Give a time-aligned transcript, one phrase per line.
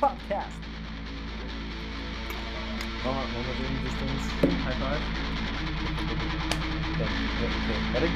[0.00, 0.48] Podcast.
[3.02, 4.24] Wollen wir, wollen wir den Distance
[4.64, 5.02] High Five?
[6.96, 7.78] Okay, okay.
[7.94, 8.10] Ready?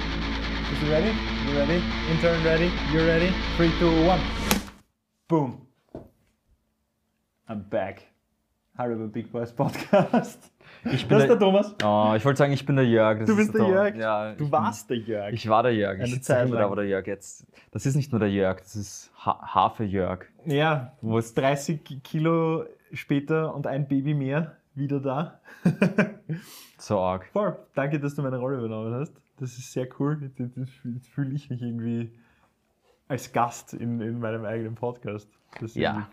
[0.73, 1.13] Is you ready?
[1.47, 1.83] You ready?
[2.11, 2.71] Intern ready?
[2.93, 3.33] You ready?
[3.57, 4.21] Three, two, one.
[5.29, 5.67] Boom.
[7.49, 8.03] I'm back.
[8.81, 10.51] Hallo Big Boys Podcast.
[10.91, 11.75] Ich bin Das ist der der, Thomas.
[11.85, 13.27] oh, ich wollte sagen, ich bin der Jörg.
[13.27, 13.71] Du ist bist der Tom.
[13.71, 13.95] Jörg.
[13.95, 15.27] Ja, Du warst der Jörg.
[15.27, 16.01] Bin, ich war der Jörg.
[16.01, 16.63] Eine Ich Zeit immer, lang.
[16.65, 17.47] da war der Jörg jetzt.
[17.73, 20.25] Das ist nicht nur der Jörg, das ist ha Hafe-Jörg.
[20.47, 22.65] Ja, Wo ist 30 Kilo
[22.95, 25.41] später und ein Baby mehr wieder da.
[26.79, 27.27] so arg?
[27.35, 27.59] Voll.
[27.75, 29.13] Danke, dass du meine Rolle übernommen hast.
[29.39, 30.19] Das ist sehr cool.
[30.39, 32.13] Jetzt, fühle ich mich irgendwie
[33.09, 35.29] als Gast in, in meinem eigenen Podcast.
[35.61, 36.09] Das ist Ja.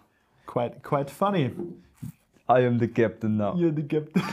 [0.45, 1.51] Quite, quite funny.
[2.49, 3.55] I am the captain now.
[3.55, 4.23] You're the captain.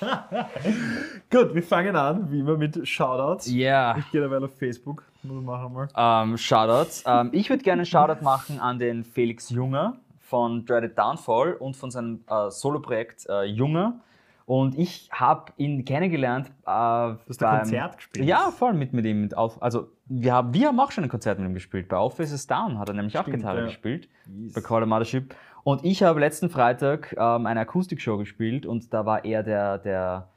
[1.30, 3.48] Gut, wir fangen an, wie immer, mit Shoutouts.
[3.50, 3.96] Yeah.
[3.96, 5.04] Ich gehe dabei auf Facebook.
[5.22, 5.88] Muss machen mal.
[5.96, 7.04] Ähm, Shoutouts.
[7.06, 11.74] Ähm, ich würde gerne einen Shoutout machen an den Felix Junger von Dreaded Downfall und
[11.74, 14.00] von seinem äh, Soloprojekt äh, Junger.
[14.44, 16.48] Und ich habe ihn kennengelernt.
[16.48, 18.26] Äh, du hast ein Konzert gespielt?
[18.26, 19.22] Ja, voll mit, mit ihm.
[19.22, 21.88] Mit auf, also wir haben, wir haben auch schon ein Konzert mit ihm gespielt.
[21.88, 23.64] Bei Office is Down hat er nämlich auch Stimmt, Gitarre ja.
[23.66, 24.08] gespielt.
[24.26, 24.52] Yes.
[24.52, 25.34] Bei Call of Mothership.
[25.64, 30.28] Und ich habe letzten Freitag ähm, eine Akustikshow gespielt und da war er der, der,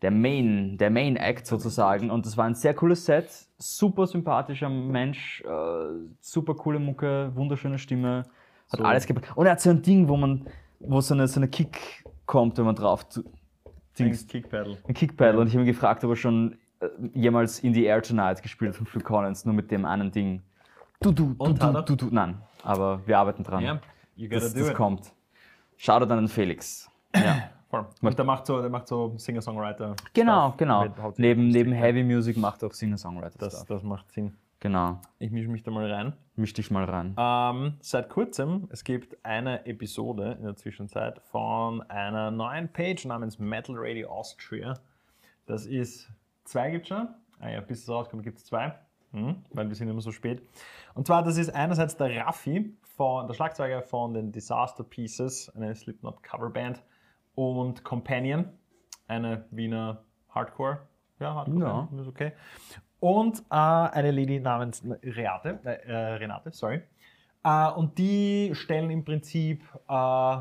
[0.00, 2.10] der Main, der Main Act sozusagen.
[2.10, 3.28] Und das war ein sehr cooles Set,
[3.58, 5.48] super sympathischer Mensch, äh,
[6.20, 8.24] super coole Mucke, wunderschöne Stimme,
[8.70, 8.84] hat So.
[8.84, 9.36] alles gebracht.
[9.36, 10.46] Und er hat so ein Ding, wo man,
[10.80, 13.26] wo so eine, so eine Kick kommt, wenn man drauf Dings
[13.98, 14.78] Dings, Kickpedal.
[14.88, 15.36] ein Kickpedal.
[15.36, 18.70] Und ich habe ihn gefragt, ob er schon äh, jemals In the Air Tonight gespielt
[18.70, 20.40] hat von Phil Collins, nur mit dem einen Ding.
[21.02, 22.08] Du, du, du, du, du, du.
[22.10, 23.62] Nein, aber wir arbeiten dran.
[23.62, 23.80] Ja,
[24.16, 25.12] das, das kommt.
[25.76, 26.90] Shoutout an den Felix.
[27.14, 27.50] Ja.
[27.72, 27.86] Voll.
[28.02, 29.96] Und der macht so, der macht so Singer-Songwriter.
[30.12, 31.12] Genau, Stuff genau.
[31.16, 31.72] Neben, neben.
[31.72, 33.38] Heavy Music macht er auch Singer-Songwriter.
[33.38, 33.66] Das, Stuff.
[33.66, 34.36] das macht Sinn.
[34.60, 35.00] Genau.
[35.18, 36.12] Ich mische mich da mal rein.
[36.36, 37.16] Misch dich mal rein.
[37.18, 43.38] Ähm, seit kurzem, es gibt eine Episode in der Zwischenzeit von einer neuen Page namens
[43.38, 44.74] Metal Radio Austria.
[45.46, 46.10] Das ist,
[46.44, 47.08] zwei gibt schon.
[47.40, 48.74] Ah ja, bis es rauskommt, gibt es zwei.
[49.12, 50.42] Hm, weil wir sind immer so spät.
[50.94, 55.74] Und zwar, das ist einerseits der Raffi, von, der Schlagzeuger von den Disaster Pieces, eine
[55.74, 56.82] Slipknot Coverband,
[57.34, 58.46] und Companion,
[59.08, 60.80] eine Wiener Hardcore.
[61.18, 62.00] Ja, Hardcore, Ja.
[62.00, 62.32] ist okay.
[63.00, 66.82] Und äh, eine Lady namens Renate, äh, Renate sorry.
[67.44, 70.36] Äh, und die stellen im Prinzip äh,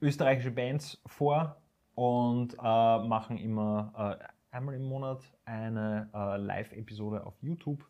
[0.00, 1.56] österreichische Bands vor
[1.94, 7.84] und äh, machen immer äh, einmal im Monat eine Live-Episode auf YouTube.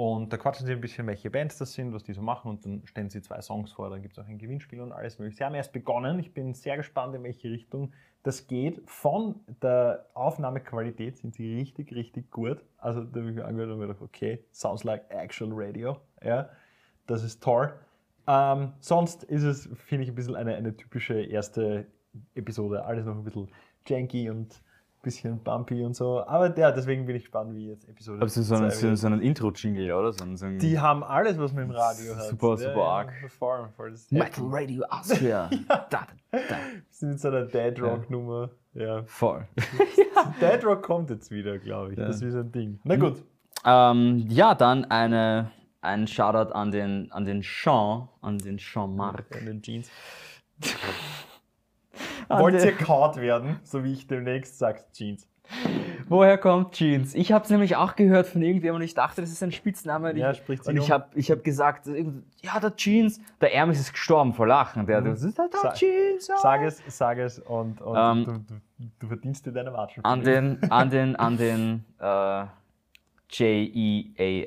[0.00, 2.64] Und da quatschen sie ein bisschen, welche Bands das sind, was die so machen und
[2.64, 3.90] dann stellen sie zwei Songs vor.
[3.90, 5.38] Dann gibt es auch ein Gewinnspiel und alles mögliche.
[5.38, 6.20] Sie haben erst begonnen.
[6.20, 7.90] Ich bin sehr gespannt, in welche Richtung
[8.22, 8.80] das geht.
[8.88, 12.62] Von der Aufnahmequalität sind sie richtig, richtig gut.
[12.76, 15.96] Also da habe ich mir angehört und mir gedacht, okay, sounds like actual radio.
[16.22, 16.48] Ja,
[17.08, 17.72] das ist toll.
[18.28, 21.88] Ähm, sonst ist es, finde ich, ein bisschen eine, eine typische erste
[22.36, 22.84] Episode.
[22.84, 23.48] Alles noch ein bisschen
[23.84, 24.62] janky und
[25.02, 26.24] bisschen bumpy und so.
[26.26, 29.06] Aber ja, deswegen bin ich gespannt, wie jetzt Episode Aber so, so, einen, so, so
[29.06, 30.12] einen Intro-Jingle, oder?
[30.12, 32.24] So einen, so einen Die haben alles, was man im Radio hat.
[32.24, 33.12] Super, super arg.
[33.38, 33.92] Voll, voll.
[33.92, 35.48] Ist Metal Radio Austria.
[35.68, 36.38] da, da, da.
[36.40, 38.50] Wir sind mit so einer Dead Rock-Nummer.
[38.74, 39.02] Ja.
[39.04, 39.46] Voll.
[40.40, 41.98] Dead Rock kommt jetzt wieder, glaube ich.
[41.98, 42.06] Ja.
[42.06, 42.80] Das ist wie so ein Ding.
[42.84, 43.22] Na gut.
[43.64, 45.50] Ähm, ja, dann eine,
[45.80, 49.24] ein Shoutout an den, an den Sean, an den Jean-Marc.
[49.40, 49.90] In den Jeans.
[52.28, 55.26] Wollt ihr kaut werden, so wie ich demnächst sagt Jeans?
[56.10, 57.14] Woher kommt Jeans?
[57.14, 60.14] Ich habe es nämlich auch gehört von irgendjemandem und ich dachte, das ist ein Spitzname.
[60.14, 60.90] Ja, ich, spricht und ich um.
[60.90, 63.18] habe ich hab gesagt, ja, der Jeans.
[63.40, 64.84] Der Ermis ist gestorben vor Lachen.
[64.86, 66.28] Der, das ist der, der Sa- Jeans.
[66.28, 66.36] ja.
[66.36, 68.60] Sag es, sag es und, und Ähm, du, du,
[68.98, 70.04] du verdienst dir deine Watschen.
[70.04, 72.44] An den, an den, an den äh,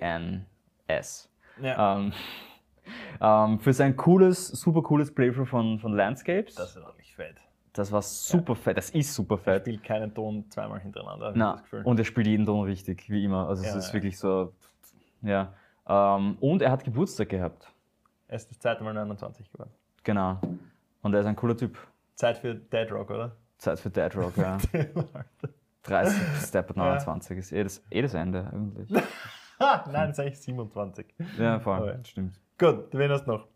[0.02, 1.30] J-E-A-N-S.
[1.62, 1.96] Ja.
[1.98, 2.14] Ähm,
[3.22, 6.56] ähm, für sein cooles, super cooles Playthrough von, von Landscapes.
[6.56, 7.36] das ist wirklich fett.
[7.74, 8.78] Das war super fett.
[8.78, 9.62] Das ist super Er fett.
[9.64, 11.30] spielt keinen Ton zweimal hintereinander.
[11.32, 11.82] ich Na, das Gefühl.
[11.84, 13.48] und er spielt jeden Ton richtig, wie immer.
[13.48, 13.94] Also es Ja, ist ja.
[13.94, 14.54] wirklich so,
[15.22, 15.54] ja.
[15.88, 17.72] Ähm, und er hat Geburtstag gehabt.
[18.28, 19.72] er ist das zweite Mal 29 geworden.
[20.04, 20.40] Genau.
[21.02, 21.78] Und er ist ein cooler Typ.
[22.16, 23.36] Zeit für Dead Rock, oder?
[23.58, 24.58] Zeit für Dead Rock, ja.
[25.84, 26.14] 30
[26.46, 28.90] Step 29 ist eh das, eh das Ende eigentlich.
[29.92, 31.06] Nein, ist eigentlich 27.
[31.40, 31.88] Ja, voll.
[31.98, 32.04] Ja.
[32.06, 32.40] Stimmt.
[32.60, 33.48] Gut, wen hast du noch?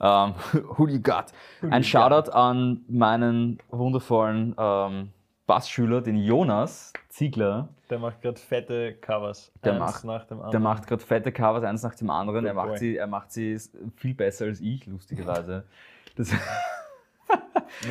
[0.00, 0.34] Ähm,
[0.76, 1.26] who you got?
[1.70, 5.10] Ein Shoutout an meinen wundervollen ähm,
[5.46, 7.68] Bassschüler, den Jonas Ziegler.
[7.90, 9.50] Der macht gerade fette Covers.
[9.64, 10.50] Der Eins macht- nach dem anderen.
[10.52, 12.40] Der macht gerade fette Covers, eins nach dem anderen.
[12.44, 12.78] Good Er macht, boy.
[12.78, 13.58] sie, er macht sie
[13.96, 15.64] viel besser als ich, lustigerweise.
[16.16, 16.32] Das,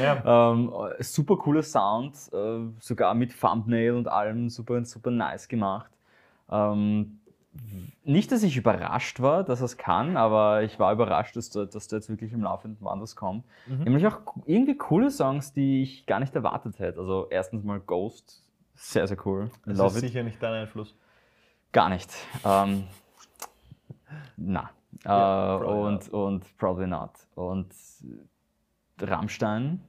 [0.02, 0.52] Ja.
[0.54, 5.92] ähm, super cooler Sound, äh, sogar mit Thumbnail und allem, super, super nice gemacht.
[6.52, 7.20] Ähm,
[8.04, 11.88] nicht, dass ich überrascht war, dass es kann, aber ich war überrascht, dass der, dass
[11.88, 13.44] der jetzt wirklich im laufenden Band was kommt.
[13.68, 13.84] Mhm.
[13.84, 17.00] Nämlich auch irgendwie coole Songs, die ich gar nicht erwartet hätte.
[17.00, 18.44] Also erstens mal Ghost,
[18.76, 19.50] sehr, sehr cool.
[19.66, 20.10] Das Love ist it.
[20.10, 20.96] sicher nicht dein Einfluss.
[21.72, 22.12] Gar nicht.
[22.46, 22.86] Ähm,
[24.38, 24.70] na.
[25.04, 27.12] Äh, und, und probably not.
[27.36, 27.74] Und
[29.02, 29.82] Rammstein,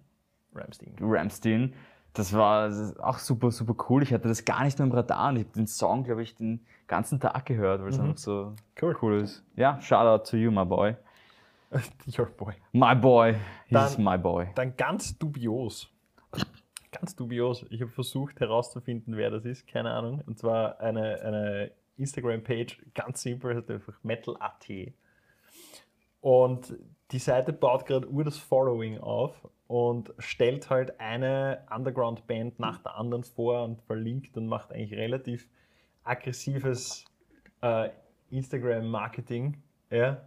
[0.54, 0.94] Ramstein.
[1.00, 1.74] Ramstein,
[2.18, 2.70] das war
[3.00, 4.02] auch super, super cool.
[4.02, 6.34] Ich hatte das gar nicht mehr im Radar und ich habe den Song, glaube ich,
[6.34, 8.04] den ganzen Tag gehört, weil es Mhm.
[8.04, 8.96] einfach so Cool.
[9.02, 9.44] cool ist.
[9.56, 10.96] Ja, shout out to you, my boy.
[12.18, 12.54] Your boy.
[12.72, 13.34] My boy,
[13.66, 14.48] he's Dann- my boy.
[14.54, 15.88] Dann ganz dubios.
[16.90, 17.66] Ganz dubios.
[17.70, 19.66] Ich habe versucht herauszufinden, wer das ist.
[19.68, 20.22] Keine Ahnung.
[20.26, 24.66] Und zwar eine, eine Instagram-Page, ganz simpel, heißt einfach Metal.at.
[26.20, 26.74] Und
[27.10, 29.34] die Seite baut gerade ur das Following auf
[29.68, 35.46] und stellt halt eine Underground-Band nach der anderen vor und verlinkt und macht eigentlich relativ
[36.04, 37.04] aggressives
[37.60, 37.90] äh,
[38.30, 39.62] Instagram-Marketing.
[39.90, 40.22] Ja.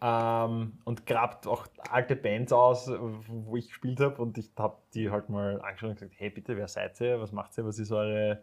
[0.00, 5.10] Ähm, und grabt auch alte Bands aus, wo ich gespielt habe und ich habe die
[5.10, 7.92] halt mal angeschaut und gesagt, hey bitte, wer seid ihr, was macht ihr, was ist
[7.92, 8.42] eure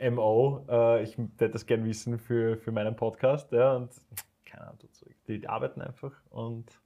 [0.00, 0.64] MO?
[0.68, 3.50] Äh, ich hätte das gern wissen für, für meinen Podcast.
[3.52, 3.90] Ja, und
[4.44, 4.78] keine Ahnung.
[5.26, 6.80] Die, die arbeiten einfach und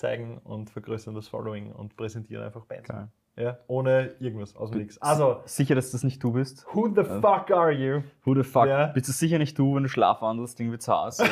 [0.00, 2.88] zeigen und vergrößern das Following und präsentieren einfach Bands.
[2.88, 3.08] Geil.
[3.36, 5.00] Ja, ohne irgendwas, aus dem Nichts.
[5.00, 6.66] Also, Sicher, dass das nicht du bist?
[6.74, 8.02] who the fuck are you?
[8.24, 8.66] Who the fuck?
[8.66, 8.88] Ja.
[8.88, 11.18] Bist du sicher nicht du, wenn du schlafwandelst, Ding wird's Haus?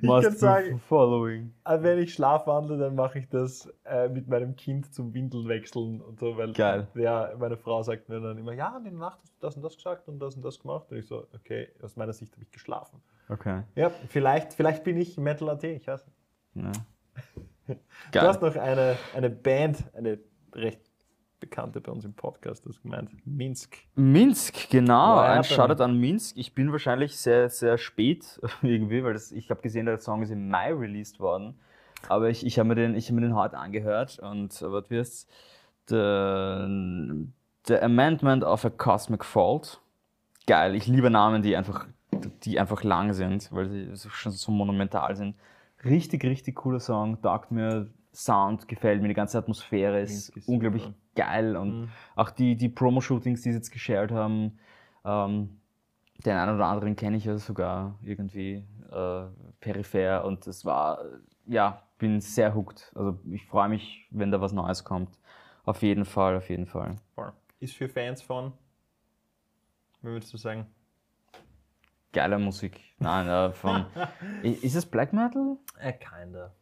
[0.00, 1.52] Ich kann sagen, following.
[1.62, 6.00] Also wenn ich schlafwandle, dann mache ich das äh, mit meinem Kind zum Windeln wechseln
[6.00, 6.88] und so, weil Geil.
[6.94, 9.62] Ja, meine Frau sagt mir dann immer, ja, in der Nacht hast du das und
[9.62, 10.90] das gesagt und das und das gemacht.
[10.90, 13.02] Und ich so, okay, aus meiner Sicht habe ich geschlafen.
[13.28, 13.62] Okay.
[13.74, 16.21] Ja, vielleicht, vielleicht bin ich Metal AT, ich weiß nicht.
[16.54, 16.72] Ja.
[18.12, 20.18] Du hast noch eine, eine Band, eine
[20.54, 20.80] recht
[21.40, 23.76] bekannte bei uns im Podcast, das gemeint, Minsk.
[23.94, 25.16] Minsk, genau.
[25.16, 25.44] What Ein?
[25.44, 26.36] Shoutout an Minsk.
[26.36, 30.30] Ich bin wahrscheinlich sehr, sehr spät irgendwie, weil das, ich habe gesehen, der Song ist
[30.30, 31.58] im Mai released worden.
[32.08, 34.90] Aber ich, ich habe mir, den- ich hab mir den heute angehört und äh, was
[34.90, 35.30] wirst
[35.88, 37.26] the,
[37.66, 39.80] the Amendment of a Cosmic Fault.
[40.46, 41.86] Geil, ich liebe Namen, die einfach,
[42.42, 45.36] die einfach lang sind, weil sie schon so monumental sind.
[45.84, 50.82] Richtig, richtig cooler Song, taugt mir, Sound gefällt mir, die ganze Atmosphäre ist ist unglaublich
[50.82, 50.94] super.
[51.14, 51.88] geil und Mhm.
[52.14, 54.58] auch die, die Promo-Shootings, die sie jetzt geshared haben,
[55.04, 55.60] ähm,
[56.24, 59.24] den einen oder anderen kenne ich ja sogar irgendwie äh,
[59.60, 61.00] peripher und es war,
[61.46, 62.92] ja, bin sehr hooked.
[62.94, 65.18] Also ich freue mich, wenn da was Neues kommt.
[65.64, 66.96] Auf jeden Fall, auf jeden Fall.
[67.60, 68.52] Ist für Fans von,
[70.02, 70.66] wie würdest du sagen?
[72.12, 72.80] Geile Musik.
[72.98, 73.86] Nein, äh, von.
[74.42, 75.56] Ist es Black Metal?
[75.78, 76.52] Äh, kinda.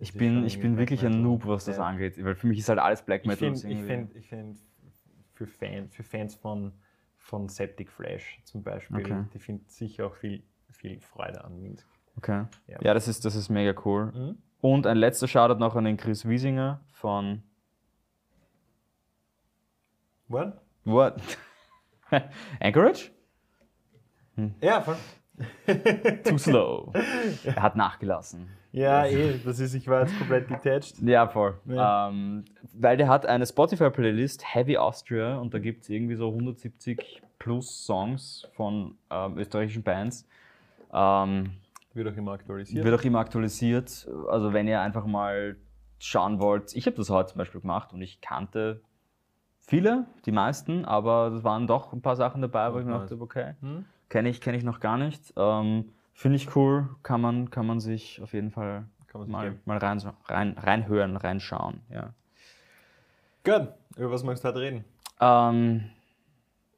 [0.00, 1.84] Ich bin, ich bin wirklich ein Noob, was das Ja.
[1.86, 3.38] angeht, weil für mich ist halt alles Black Metal.
[3.54, 3.86] finde, ich irgendwie.
[3.86, 4.58] find, ich find,
[5.34, 6.72] für, Fan, für Fans von,
[7.16, 9.24] von Septic Flash zum Beispiel, Okay.
[9.34, 11.86] die finden sicher auch viel, viel Freude an Minsk.
[12.16, 12.44] Okay.
[12.68, 12.78] Ja.
[12.80, 14.12] Ja, das ist, das ist mega cool.
[14.12, 14.38] Mhm.
[14.60, 17.42] Und ein letzter Shoutout noch an den Chris Wiesinger von.
[20.28, 20.60] What?
[20.84, 21.16] What?
[22.60, 23.10] Anchorage?
[24.60, 24.96] Ja, voll.
[26.24, 26.92] Too slow.
[27.44, 28.48] Er hat nachgelassen.
[28.72, 30.98] Ja, eh, das ist, ich war jetzt komplett detached.
[31.02, 31.54] Ja, voll.
[31.66, 32.08] Ja.
[32.08, 32.44] Ähm,
[32.74, 37.86] weil der hat eine Spotify-Playlist, Heavy Austria, und da gibt es irgendwie so 170 plus
[37.86, 40.26] Songs von ähm, österreichischen Bands.
[40.92, 41.52] Ähm,
[41.94, 42.84] Wird auch immer aktualisiert.
[42.84, 44.08] wird auch immer aktualisiert.
[44.28, 45.56] Also wenn ihr einfach mal
[45.98, 48.80] schauen wollt, ich habe das heute zum Beispiel gemacht und ich kannte
[49.60, 53.16] viele, die meisten, aber es waren doch ein paar Sachen dabei, wo ich mir dachte,
[53.20, 53.84] okay, Hm?
[54.08, 55.32] Kenne ich, kenn ich noch gar nicht.
[55.36, 58.86] Ähm, Finde ich cool, kann man, kann man sich auf jeden Fall
[59.26, 59.60] mal, geben.
[59.64, 61.80] mal rein, rein, reinhören, reinschauen.
[61.90, 62.12] Ja.
[63.44, 64.84] Gut, über was möchtest du heute reden?
[65.20, 65.84] Ähm,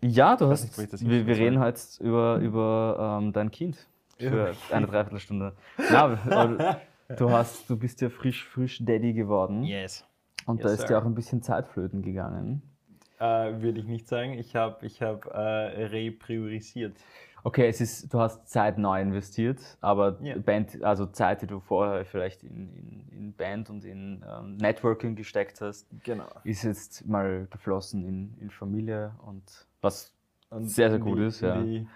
[0.02, 0.76] ja, du hast.
[0.78, 3.87] nicht, wir, wir reden heute über, über ähm, dein Kind
[4.18, 5.54] für eine Dreiviertelstunde.
[5.90, 6.80] Ja,
[7.16, 10.06] du hast, du bist ja frisch, frisch Daddy geworden Yes.
[10.46, 10.96] und da Yes, ist sir.
[10.96, 12.62] ja auch ein bisschen Zeitflöten gegangen.
[13.21, 14.33] Äh, Würde ich nicht sagen.
[14.33, 15.39] Ich habe ich hab, äh,
[15.87, 16.97] repriorisiert.
[17.43, 20.37] Okay, es ist, du hast Zeit neu investiert, aber Ja.
[20.39, 25.17] Band, also Zeit, die du vorher vielleicht in, in, in Band und in ähm, Networking
[25.17, 26.27] gesteckt hast, Genau.
[26.45, 29.43] ist jetzt mal geflossen in, in Familie und
[29.81, 30.15] was
[30.50, 31.55] Und Sehr, sehr gut die, ist, ja.
[31.55, 31.87] In die,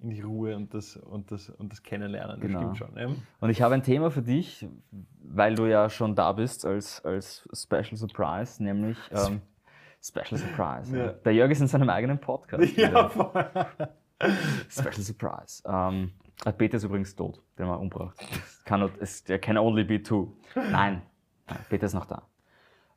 [0.00, 2.40] in die Ruhe und das, und das, und das Kennenlernen.
[2.40, 2.68] Genau.
[2.68, 3.10] Das stimmt schon.
[3.10, 3.16] Ne?
[3.40, 4.66] Und ich habe ein Thema für dich,
[5.22, 9.42] weil du ja schon da bist als, als Special Surprise, nämlich ähm,
[10.02, 10.96] Special Surprise.
[10.96, 11.08] Ja.
[11.12, 12.76] Der Jörg ist in seinem eigenen Podcast.
[12.76, 13.10] Ja.
[14.68, 15.62] Special Surprise.
[15.66, 16.12] Ähm,
[16.44, 18.16] äh, Peter ist übrigens tot, den haben wir umgebracht.
[18.20, 20.36] Es Kann, not- es, there can only be two.
[20.54, 21.02] Nein,
[21.46, 22.22] nein, Peter ist noch da.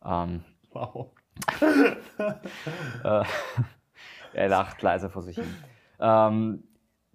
[0.06, 1.12] Ähm, wow.
[3.04, 3.24] äh,
[4.34, 5.56] er lacht leise vor sich hin.
[6.00, 6.64] Ähm,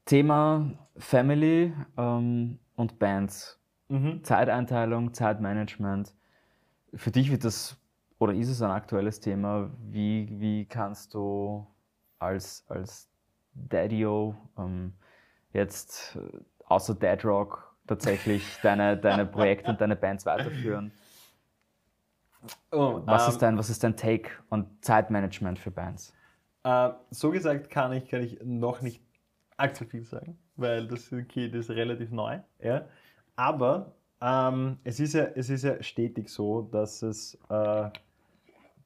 [0.05, 3.61] Thema Family ähm, und Bands.
[3.88, 4.25] Mhm.
[4.25, 6.14] Zeiteinteilung, Zeitmanagement.
[6.95, 7.76] Für dich wird das
[8.19, 9.71] oder ist es ein aktuelles Thema?
[9.79, 11.67] Wie, wie kannst du
[12.19, 13.09] als, als
[13.55, 14.95] Daddy-O ähm,
[15.53, 20.93] jetzt äh, außer Dead Rock tatsächlich deine, deine Projekte und deine Bands weiterführen?
[22.71, 26.15] Oh, Was, ähm, ist dein, was ist dein Take on Zeitmanagement für Bands?
[26.65, 29.03] Äh, so gesagt kann ich, kann ich noch nicht
[29.57, 32.39] allzu viel sagen, weil das Kind ist relativ neu.
[32.61, 32.87] Ja?
[33.35, 37.91] Aber ähm, es, ist ja, es ist ja stetig so, dass, es, äh,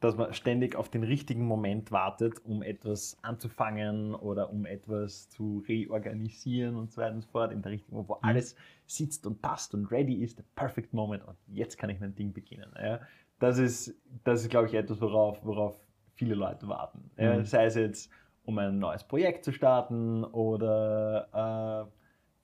[0.00, 5.62] dass man ständig auf den richtigen Moment wartet, um etwas anzufangen oder um etwas zu
[5.69, 9.75] reorganisieren und so weiter und so fort, in der Richtung, wo alles sitzt und passt
[9.75, 12.71] und ready ist, the perfect moment und jetzt kann ich mein Ding beginnen.
[12.83, 13.00] Ja?
[13.38, 15.78] Das ist, das ist glaube ich, etwas, worauf, worauf
[16.14, 17.11] viele Leute warten.
[17.19, 17.37] Ja?
[17.37, 17.45] Mhm.
[17.45, 18.11] Sei es jetzt,
[18.45, 21.90] um ein neues Projekt zu starten oder äh,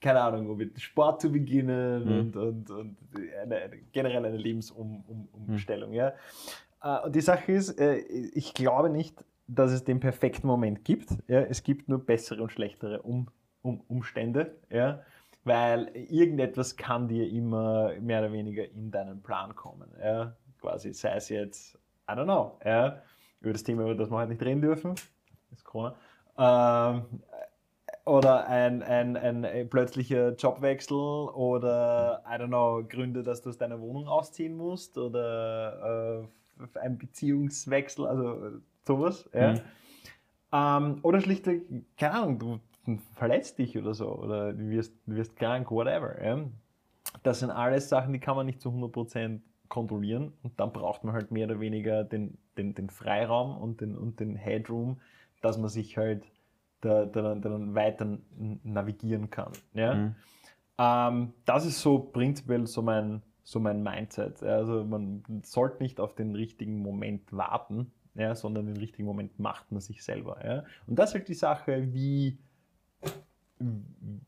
[0.05, 2.19] keine Ahnung, um mit Sport zu beginnen Mhm.
[2.19, 2.97] und, und, und
[3.43, 5.95] eine, eine, generell eine Lebensumstellung.
[5.95, 6.13] Ja?
[6.83, 11.09] Äh, und die Sache ist, äh, ich glaube nicht, dass es den perfekten Moment gibt.
[11.29, 13.29] Es gibt nur bessere und schlechtere um,
[13.63, 14.57] um, Umstände.
[15.45, 19.89] Weil irgendetwas kann dir immer mehr oder weniger in deinen Plan kommen.
[20.03, 20.35] Ja?
[20.61, 21.79] Quasi, sei es jetzt,
[22.11, 23.01] I don't know, ja?
[23.41, 24.95] über das Thema, über das wir heute nicht reden dürfen,
[25.53, 25.95] ist Corona,
[26.37, 27.05] ähm,
[28.05, 33.59] oder ein, ein, ein äh, plötzlicher Jobwechsel oder, I don't know, Gründe, dass du aus
[33.59, 36.27] deiner Wohnung ausziehen musst oder äh,
[36.75, 38.51] ein Beziehungswechsel, also äh,
[38.87, 39.29] sowas.
[39.33, 39.53] Ja.
[39.55, 39.61] Mhm.
[40.53, 41.63] Ähm, oder schlichtweg,
[41.97, 46.23] keine Ahnung, du verletzt dich oder so oder du wirst, du wirst krank, whatever.
[46.25, 46.45] Ja.
[47.23, 51.15] Das sind alles Sachen, die kann man nicht zu 100% kontrollieren und dann braucht man
[51.15, 55.01] halt mehr oder weniger den, den, den Freiraum und den, und den Headroom,
[55.43, 56.25] dass man sich halt
[56.81, 58.19] da, da, dann- da dann weiter
[58.63, 59.53] navigieren kann.
[59.75, 59.95] Ja?
[59.95, 60.15] Mhm.
[60.79, 64.43] Ähm, das ist so prinzipiell so mein, so mein Mindset.
[64.43, 69.71] Also man sollte nicht auf den richtigen Moment warten, ja, sondern den richtigen Moment macht
[69.71, 70.45] man sich selber.
[70.45, 70.65] Ja?
[70.89, 72.39] Und das ist halt die Sache, wie,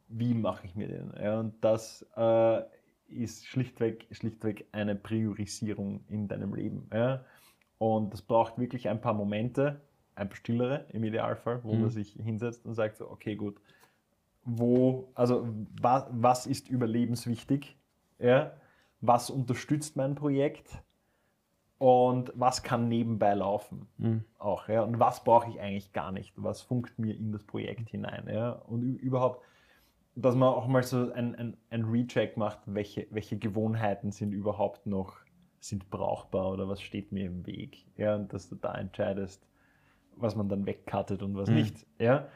[0.07, 1.13] wie mache ich mir den?
[1.21, 1.41] Ja?
[1.41, 2.63] Und das äh,
[3.09, 6.89] ist schlichtweg, schlichtweg eine Priorisierung in deinem Leben.
[6.93, 7.25] Ja?
[7.79, 9.81] Und das braucht wirklich ein paar Momente,
[10.15, 11.81] ein paar stillere im Idealfall, wo Mhm.
[11.81, 13.61] man sich hinsetzt und sagt so, okay, gut,
[14.45, 15.49] wo, also
[15.83, 17.77] was, was ist überlebenswichtig?
[18.21, 18.53] Ja?
[19.01, 20.83] Was unterstützt mein Projekt?
[21.79, 23.87] Und was kann nebenbei laufen?
[23.99, 24.25] Mhm.
[24.39, 27.89] auch, ja, und was brauche ich eigentlich gar nicht, was funkt mir in das Projekt
[27.91, 29.45] hinein, ja, und überhaupt,
[30.15, 34.87] dass man auch mal so ein, ein, ein Recheck macht, welche, welche Gewohnheiten sind überhaupt
[34.87, 35.17] noch,
[35.61, 39.47] sind brauchbar oder was steht mir im Weg, ja, und dass du da entscheidest,
[40.17, 41.55] was man dann wegcuttet und was Mhm.
[41.57, 42.29] nicht, ja,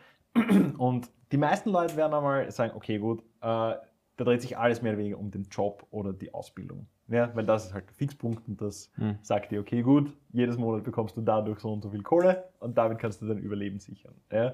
[0.78, 3.74] und die meisten Leute werden einmal sagen, okay, gut, äh,
[4.16, 6.86] da dreht sich alles mehr oder weniger um den Job oder die Ausbildung.
[7.08, 9.18] Ja, weil das ist halt der Fixpunkt und das Mhm.
[9.22, 12.78] sagt dir, okay, gut, jedes Monat bekommst du dadurch so und so viel Kohle und
[12.78, 14.14] damit kannst du dein Überleben sichern.
[14.30, 14.52] Ja?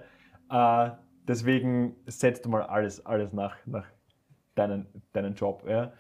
[0.51, 0.97] Äh,
[1.27, 3.87] deswegen setzt du mal alles, alles nach, nach
[4.55, 5.65] deinen, deinen Job.
[5.69, 5.93] Ja?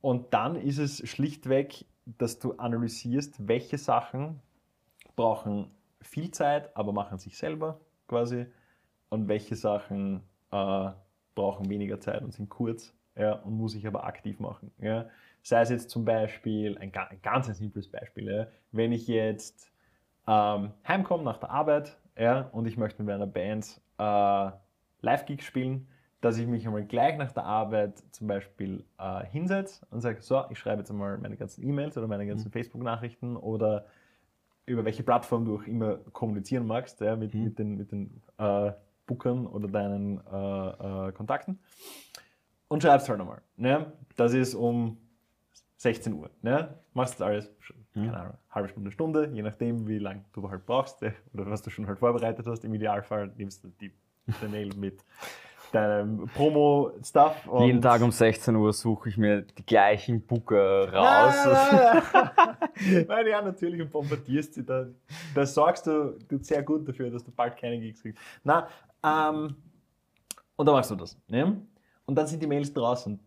[0.00, 4.40] Und dann ist es schlichtweg, dass du analysierst, welche Sachen
[5.16, 5.70] brauchen
[6.00, 8.46] viel Zeit, aber machen sich selber quasi
[9.10, 10.90] und welche Sachen äh,
[11.34, 14.72] brauchen weniger Zeit und sind kurz ja, und muss ich aber aktiv machen.
[14.78, 15.06] Ja.
[15.42, 19.70] Sei es jetzt zum Beispiel, ein, ein ganz ein simples Beispiel, ja, wenn ich jetzt
[20.26, 24.50] ähm, heimkomme nach der Arbeit ja, und ich möchte mit einer Band äh,
[25.02, 25.88] Live-Gigs spielen,
[26.20, 30.44] dass ich mich einmal gleich nach der Arbeit zum Beispiel äh, hinsetze und sage, so,
[30.50, 33.86] ich schreibe jetzt einmal meine ganzen E-Mails oder meine ganzen Facebook-Nachrichten oder
[34.66, 37.44] über welche Plattform du auch immer kommunizieren magst, ja, mit, Mhm.
[37.44, 38.72] mit den, mit den äh,
[39.10, 41.58] Bookern oder deinen äh, äh, Kontakten.
[42.68, 43.42] Und schreibst halt einmal.
[43.56, 43.92] Ne?
[44.16, 44.96] Das ist um
[45.78, 46.30] 16 Uhr.
[46.42, 46.78] Ne?
[46.94, 47.50] Machst das alles,
[47.94, 48.04] Mhm.
[48.04, 51.60] keine Ahnung, halbe Stunde, Stunde, je nachdem, wie lange du halt brauchst äh, oder was
[51.62, 52.64] du schon halt vorbereitet hast.
[52.64, 53.90] Im Idealfall nimmst du die,
[54.40, 55.04] den Mail mit
[55.72, 57.48] deinem Promo-Stuff.
[57.60, 61.34] Jeden Tag um 16 Uhr suche ich mir die gleichen Booker raus.
[61.44, 63.04] Nein, nein, nein.
[63.08, 64.86] Nein, ja, natürlich und bombardierst sie da.
[65.34, 68.20] Da sorgst du, du sehr gut dafür, dass du bald keine Gigs kriegst.
[68.42, 68.68] Na,
[69.04, 69.56] ähm,
[70.56, 71.16] und da machst du das.
[71.28, 71.60] Ne?
[72.06, 73.18] Und dann sind die Mails draußen.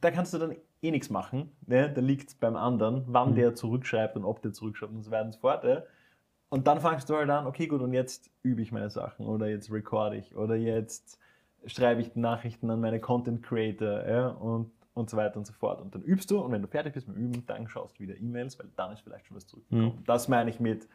[0.00, 1.50] Da kannst du dann eh nichts machen.
[1.66, 1.92] Ne?
[1.92, 3.34] Da liegt es beim anderen, wann Mhm.
[3.34, 5.64] der zurückschreibt und ob der zurückschreibt und so weiter und so fort.
[5.64, 5.82] Ja?
[6.48, 9.46] Und dann fangst du halt an, okay, gut, und jetzt übe ich meine Sachen oder
[9.48, 11.18] jetzt recorde ich oder jetzt
[11.66, 14.28] schreibe ich Nachrichten an meine Content Creator ja?
[14.28, 15.80] und, und so weiter und so fort.
[15.82, 18.02] Und dann übst du und wenn du fertig bist mit dem Üben, dann schaust du
[18.04, 19.96] wieder E-Mails, weil dann ist vielleicht schon was zurückgekommen.
[19.98, 20.04] Mhm.
[20.06, 20.88] Das meine ich mit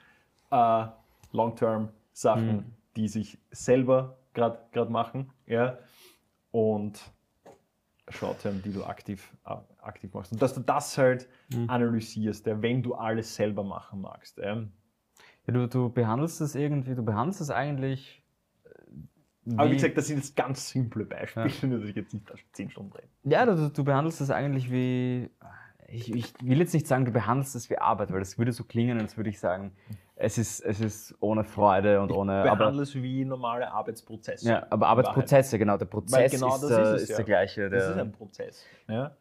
[0.51, 0.85] äh,
[1.31, 2.63] Long-Term Sachen, Mhm.
[2.95, 5.31] Die sich selber gerade machen.
[5.47, 5.77] Ja?
[6.51, 7.01] und
[8.09, 10.31] Short-Term, die du aktiv, äh, aktiv machst.
[10.31, 11.69] Und dass du das halt Mhm.
[11.69, 14.37] analysierst, ja, wenn du alles selber machen magst.
[14.37, 14.55] Ja.
[15.47, 18.23] Ja, du, du behandelst es irgendwie, du behandelst es eigentlich.
[19.45, 21.67] äh, Aber wie gesagt, das sind jetzt ganz simple Beispiele, Ja.
[21.79, 23.07] dass ich jetzt nicht 10 Stunden rede.
[23.23, 25.29] Ja, du, du behandelst es eigentlich wie.
[25.87, 28.63] Ich, ich will jetzt nicht sagen, du behandelst es wie Arbeit, weil das würde so
[28.63, 29.71] klingen, als würde ich sagen,
[30.17, 32.43] es ist, es ist ohne Freude und ohne.
[32.43, 34.47] Aber, Behandle es wie normale Arbeitsprozesse.
[34.47, 35.77] ja, aber Arbeitsprozesse, genau.
[35.77, 37.15] Der Prozess genau ist, das ist es ist ja.
[37.17, 37.69] der gleiche.
[37.69, 38.65] Das Der, ist ein Prozess.
[38.87, 39.15] Ja.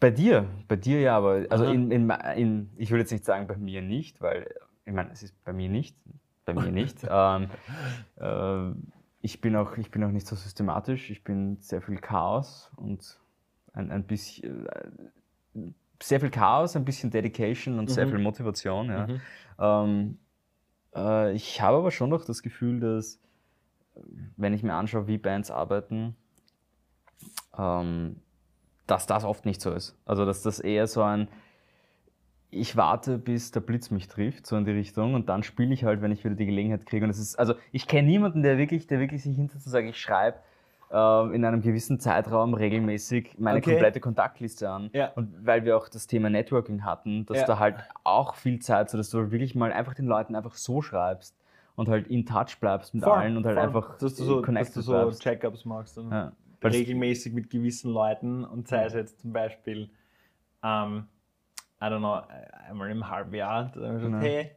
[0.00, 3.46] Bei dir, bei dir ja, aber also in, in, in, ich will jetzt nicht sagen
[3.46, 4.52] bei mir nicht, weil
[4.84, 5.96] ich meine, es ist bei mir nicht,
[6.44, 6.98] bei mir nicht.
[7.08, 7.48] ähm,
[8.16, 8.74] äh,
[9.22, 13.18] ich, bin auch, ich bin auch nicht so systematisch, ich bin sehr viel Chaos und
[13.72, 14.88] ein, ein bisschen äh,
[16.02, 18.10] sehr viel Chaos, ein bisschen Dedication und sehr Mhm.
[18.10, 18.88] viel Motivation.
[18.88, 19.06] Ja.
[19.06, 19.20] Mhm.
[19.58, 20.18] Ähm,
[20.94, 23.20] äh, ich habe aber schon noch das Gefühl, dass,
[24.36, 26.16] wenn ich mir anschaue, wie Bands arbeiten,
[27.56, 28.16] ähm,
[28.86, 29.96] dass das oft nicht so ist.
[30.04, 31.28] Also, dass das eher so ein,
[32.50, 35.84] ich warte, bis der Blitz mich trifft, so in die Richtung, und dann spiele ich
[35.84, 37.04] halt, wenn ich wieder die Gelegenheit kriege.
[37.04, 39.88] Und es ist, also, ich kenne niemanden, der wirklich, der wirklich sich hinter zu sagen,
[39.88, 40.38] ich schreibe
[40.90, 43.70] äh, in einem gewissen Zeitraum regelmäßig meine Okay.
[43.72, 44.90] komplette Kontaktliste an.
[44.92, 45.12] Ja.
[45.14, 47.46] Und weil wir auch das Thema Networking hatten, dass Ja.
[47.46, 50.82] da halt auch viel Zeit, so dass du wirklich mal einfach den Leuten einfach so
[50.82, 51.36] schreibst
[51.76, 53.64] und halt in touch bleibst mit Voll, allen und halt voll.
[53.66, 55.10] einfach dass du so, dass connected du so.
[55.10, 56.32] Check-ups machst und Ja.
[56.62, 59.90] Regelmäßig mit gewissen Leuten und sei es jetzt zum Beispiel,
[60.62, 61.06] ähm,
[61.82, 62.20] I don't know,
[62.68, 64.18] einmal im halben Jahr, wir gesagt, Ja.
[64.20, 64.50] hey,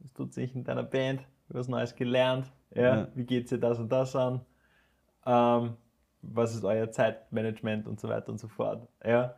[0.00, 1.22] was tut sich in deiner Band?
[1.48, 2.52] Was Neues gelernt?
[2.74, 3.08] Ja, Ja.
[3.14, 4.40] Wie geht dir das und das an?
[5.26, 5.76] Ähm,
[6.22, 8.88] was ist euer Zeitmanagement und so weiter und so fort.
[9.04, 9.34] Ja.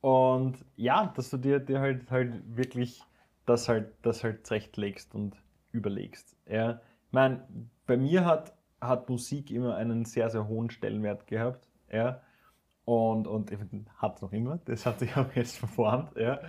[0.00, 3.02] Und ja, dass du dir, dir halt, halt wirklich
[3.46, 5.36] das halt, das halt zurechtlegst und
[5.72, 6.36] überlegst.
[6.46, 6.80] Ja.
[7.06, 7.46] Ich meine,
[7.86, 11.68] bei mir hat, hat Musik immer einen sehr, sehr hohen Stellenwert gehabt.
[11.90, 12.20] Ja.
[12.84, 13.52] Und, und
[13.96, 16.16] hat es noch immer, das hat sich auch jetzt verformt.
[16.16, 16.40] Ja.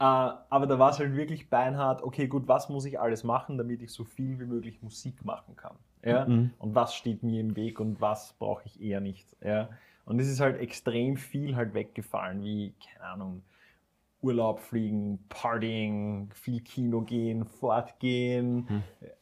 [0.00, 3.58] Äh, aber da war es halt wirklich beinhart, okay, gut, was muss ich alles machen,
[3.58, 5.76] damit ich so viel wie möglich Musik machen kann?
[6.04, 6.24] Ja?
[6.24, 6.52] Mhm.
[6.58, 9.36] Und was steht mir im Weg und was brauche ich eher nicht?
[9.42, 9.70] Ja?
[10.04, 13.42] Und es ist halt extrem viel halt weggefallen, wie, keine Ahnung,
[14.20, 18.66] Urlaub fliegen, Partying, viel Kino gehen, fortgehen,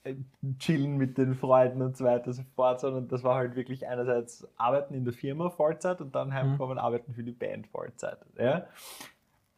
[0.04, 0.14] äh,
[0.58, 3.86] chillen mit den Freunden und so weiter und so fort, sondern das war halt wirklich
[3.86, 8.18] einerseits Arbeiten in der Firma Vollzeit und dann heimkommen, Arbeiten für die Band Vollzeit.
[8.38, 8.66] Ja?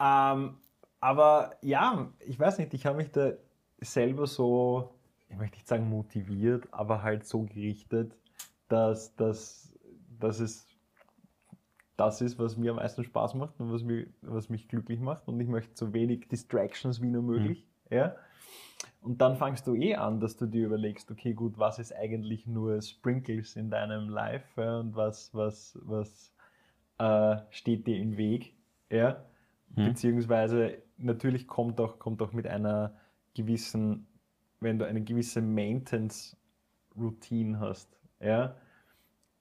[0.00, 0.56] Ähm,
[1.00, 3.32] aber ja, ich weiß nicht, ich habe mich da
[3.80, 4.94] selber so,
[5.28, 8.16] ich möchte nicht sagen motiviert, aber halt so gerichtet,
[8.68, 9.72] dass, dass,
[10.18, 10.68] dass es
[11.98, 15.26] das ist, was mir am meisten Spaß macht und was, mir, was mich glücklich macht.
[15.26, 17.66] Und ich möchte so wenig Distractions wie nur möglich.
[17.90, 18.14] Ja?
[19.00, 22.46] Und dann fangst du eh an, dass du dir überlegst, okay, gut, was ist eigentlich
[22.46, 24.78] nur Sprinkles in deinem Life ja?
[24.78, 26.32] und was, was, was
[26.98, 28.54] äh, steht dir im Weg.
[28.90, 29.24] Ja?
[29.74, 32.94] Beziehungsweise natürlich kommt auch, kommt auch mit einer
[33.34, 34.06] gewissen,
[34.60, 38.56] wenn du eine gewisse Maintenance-Routine hast, ja,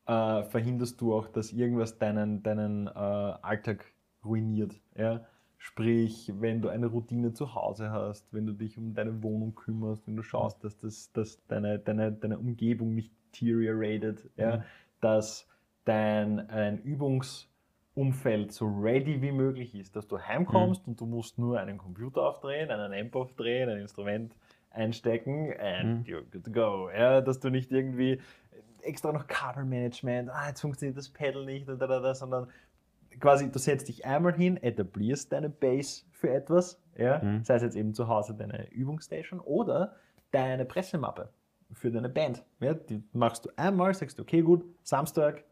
[0.06, 3.86] äh, verhinderst du auch, dass irgendwas deinen, deinen äh, Alltag
[4.24, 4.80] ruiniert.
[4.96, 5.26] Ja?
[5.58, 10.08] Sprich, wenn du eine Routine zu Hause hast, wenn du dich um deine Wohnung kümmerst,
[10.08, 14.64] wenn du schaust, dass, das, dass deine, deine, deine Umgebung nicht deteriorated, ja?
[15.02, 15.48] dass
[15.86, 16.80] dein ein
[17.98, 22.22] Übungsumfeld so ready wie möglich ist, dass du heimkommst und du musst nur einen Computer
[22.22, 24.36] aufdrehen, einen Amp aufdrehen, ein Instrument
[24.70, 26.90] einstecken and you're good to go.
[26.92, 27.22] Ja?
[27.22, 28.22] Dass du nicht irgendwie
[28.82, 32.48] extra noch Kabelmanagement, ah, jetzt funktioniert das Pedal nicht, und da, da, da, sondern
[33.20, 37.44] quasi du setzt dich einmal hin, etablierst deine Base für etwas, ja, Mhm.
[37.44, 39.96] sei es jetzt eben zu Hause deine Übungsstation oder
[40.32, 41.30] deine Pressemappe
[41.74, 42.46] für deine Band.
[42.60, 45.44] Ja, die machst du einmal, sagst du, okay, gut, Samstag,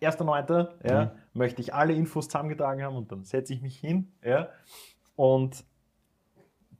[0.00, 1.10] 1.9., ja, Mhm.
[1.34, 4.48] Möchte ich alle Infos zusammengetragen haben und dann setze ich mich hin ja,
[5.16, 5.64] und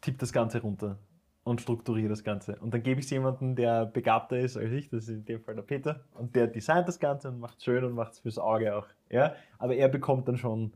[0.01, 0.99] tippe das Ganze runter
[1.45, 2.57] und strukturiere das Ganze.
[2.57, 5.41] Und dann gebe ich es jemandem, der begabter ist als ich, das ist in dem
[5.41, 8.19] Fall der Peter, und der designt das Ganze und macht es schön und macht es
[8.21, 8.87] fürs Auge auch.
[9.11, 9.35] Ja?
[9.59, 10.73] Aber er bekommt dann schon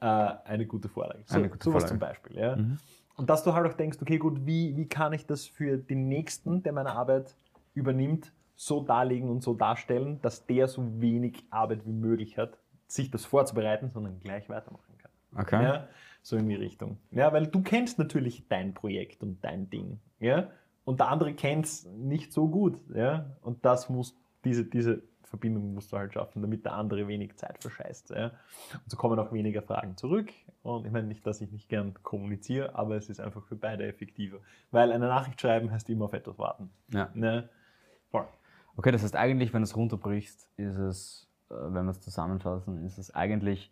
[0.00, 1.22] äh, eine gute Vorlage.
[1.26, 1.88] So, Eine gute sowas Vorlage.
[1.88, 2.36] zum Beispiel.
[2.36, 2.56] Ja?
[2.56, 2.78] Mhm.
[3.16, 6.08] Und dass du halt auch denkst, okay, gut, wie, wie kann ich das für den
[6.08, 7.36] Nächsten, der meine Arbeit
[7.74, 12.58] übernimmt, so darlegen und so darstellen, dass der so wenig Arbeit wie möglich hat,
[12.90, 15.10] sich das vorzubereiten, sondern gleich weitermachen kann.
[15.42, 15.62] Okay.
[15.62, 15.88] Ja,
[16.22, 16.98] so in die Richtung.
[17.10, 20.00] Ja, weil du kennst natürlich dein Projekt und dein Ding.
[20.18, 20.50] Ja,
[20.84, 22.80] und der andere kennt es nicht so gut.
[22.94, 27.36] Ja, und das muss, diese, diese Verbindung musst du halt schaffen, damit der andere wenig
[27.36, 28.10] Zeit verscheißt.
[28.10, 28.32] Ja.
[28.72, 30.32] Und so kommen auch weniger Fragen zurück.
[30.62, 33.86] Und ich meine nicht, dass ich nicht gern kommuniziere, aber es ist einfach für beide
[33.86, 34.40] effektiver.
[34.72, 36.70] Weil eine Nachricht schreiben heißt immer auf etwas warten.
[36.92, 37.10] Ja.
[37.14, 37.48] Ne?
[38.10, 38.26] Voll.
[38.76, 42.98] Okay, das heißt eigentlich, wenn du es runterbrichst, ist es wenn wir es zusammenfassen, ist
[42.98, 43.70] es eigentlich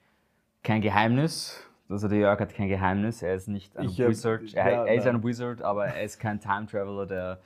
[0.62, 1.64] kein Geheimnis.
[1.90, 4.84] Also der Jörg hat kein Geheimnis, er ist nicht ein Ich hab- Wizard, er, ja,
[4.84, 5.16] er ist nein.
[5.16, 7.40] ein Wizard, aber er ist kein Time Traveler, der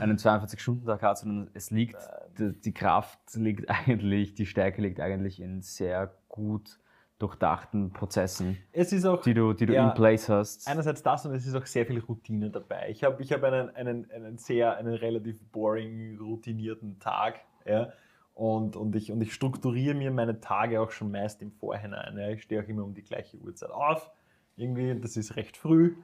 [0.00, 1.96] einen 42-Stunden-Tag hat, sondern es liegt,
[2.38, 6.78] die, die Kraft liegt eigentlich, die Stärke liegt eigentlich in sehr gut
[7.18, 9.88] durchdachten Prozessen, Es ist auch die du, die du Ja.
[9.90, 10.66] in place hast.
[10.66, 12.86] einerseits das und es ist auch sehr viel Routine dabei.
[12.88, 17.40] Ich habe ich hab einen, einen, einen sehr, einen relativ boring, routinierten Tag.
[17.66, 17.92] Ja?
[18.34, 22.16] Und, und, ich, und ich strukturiere mir meine Tage auch schon meist im Vorhinein.
[22.16, 22.30] Ja?
[22.30, 24.10] Ich stehe auch immer um die gleiche Uhrzeit auf.
[24.56, 25.96] Irgendwie, das ist recht früh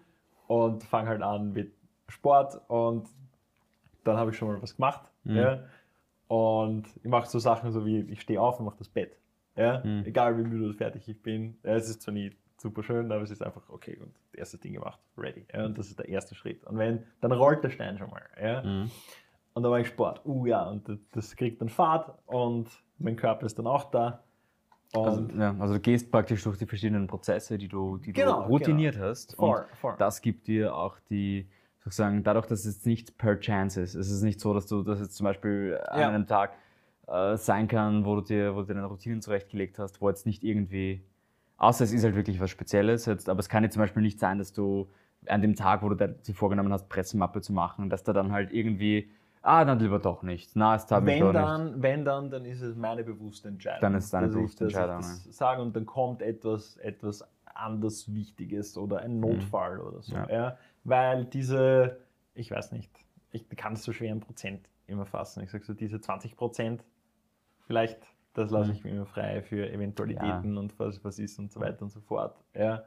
[0.47, 1.73] und fange halt an mit
[2.09, 3.09] Sport und
[4.05, 5.11] dann habe ich schon mal was gemacht.
[5.25, 5.37] Mhm.
[5.37, 5.65] Ja?
[6.29, 9.17] Und ich mache so Sachen so wie, ich stehe auf und mache das Bett.
[9.57, 9.83] Ja?
[9.85, 10.05] Mhm.
[10.05, 11.59] Egal wie müde oder fertig ich bin.
[11.63, 14.59] Ja, es ist zwar nie super schön, aber es ist einfach okay und das erste
[14.59, 15.47] Ding gemacht, ready.
[15.53, 15.67] Ja?
[15.67, 16.65] Und das ist der erste Schritt.
[16.65, 18.23] Und wenn, dann rollt der Stein schon mal.
[18.41, 18.63] Ja?
[18.63, 18.91] Mhm.
[19.59, 20.21] Und dann war ich Sport.
[20.25, 22.69] Uh ja, und das, kriegt dann Fahrt und
[22.99, 24.23] mein Körper ist dann auch da.
[24.93, 28.51] Also, ja, also du gehst praktisch durch die verschiedenen Prozesse, die du, die Genau, du
[28.51, 29.35] routiniert hast.
[29.35, 29.97] Voll, und voll.
[29.99, 31.49] das gibt dir auch die,
[31.81, 33.97] sozusagen, dadurch, dass es jetzt nicht per chance ist.
[33.97, 36.09] Es ist nicht so, dass du das jetzt zum Beispiel an Ja.
[36.11, 36.53] einem Tag
[37.09, 40.45] äh, sein kann, wo du dir, wo du deine Routinen zurechtgelegt hast, wo jetzt nicht
[40.45, 41.03] irgendwie,
[41.57, 44.21] außer es ist halt wirklich was Spezielles, jetzt, aber es kann jetzt zum Beispiel nicht
[44.21, 44.89] sein, dass du
[45.27, 48.31] an dem Tag, wo du dir dir vorgenommen hast, Pressemappe zu machen, dass da dann
[48.31, 49.11] halt irgendwie,
[49.43, 50.55] ah, dann lieber doch nicht.
[50.55, 51.35] Na, es tat wenn nicht.
[51.35, 53.81] dann, wenn dann, dann ist es meine bewusste Entscheidung.
[53.81, 57.25] Dann ist es deine ich- bewusste ich Entscheidung, Das sage und dann kommt etwas, etwas
[57.55, 60.15] anders Wichtiges oder ein Notfall oder so.
[60.17, 60.25] Mhm.
[60.29, 60.31] Ja.
[60.31, 60.57] Ja.
[60.85, 61.99] Weil diese,
[62.35, 62.91] ich weiß nicht,
[63.33, 65.43] ich kann es so schwer in Prozent immer fassen.
[65.43, 66.85] Ich sage so, diese 20 Prozent,
[67.67, 67.99] vielleicht,
[68.35, 68.77] das lasse Mhm.
[68.77, 72.01] ich mir immer frei für Eventualitäten und was, was ist und so weiter und so
[72.01, 72.37] fort.
[72.55, 72.85] Ja.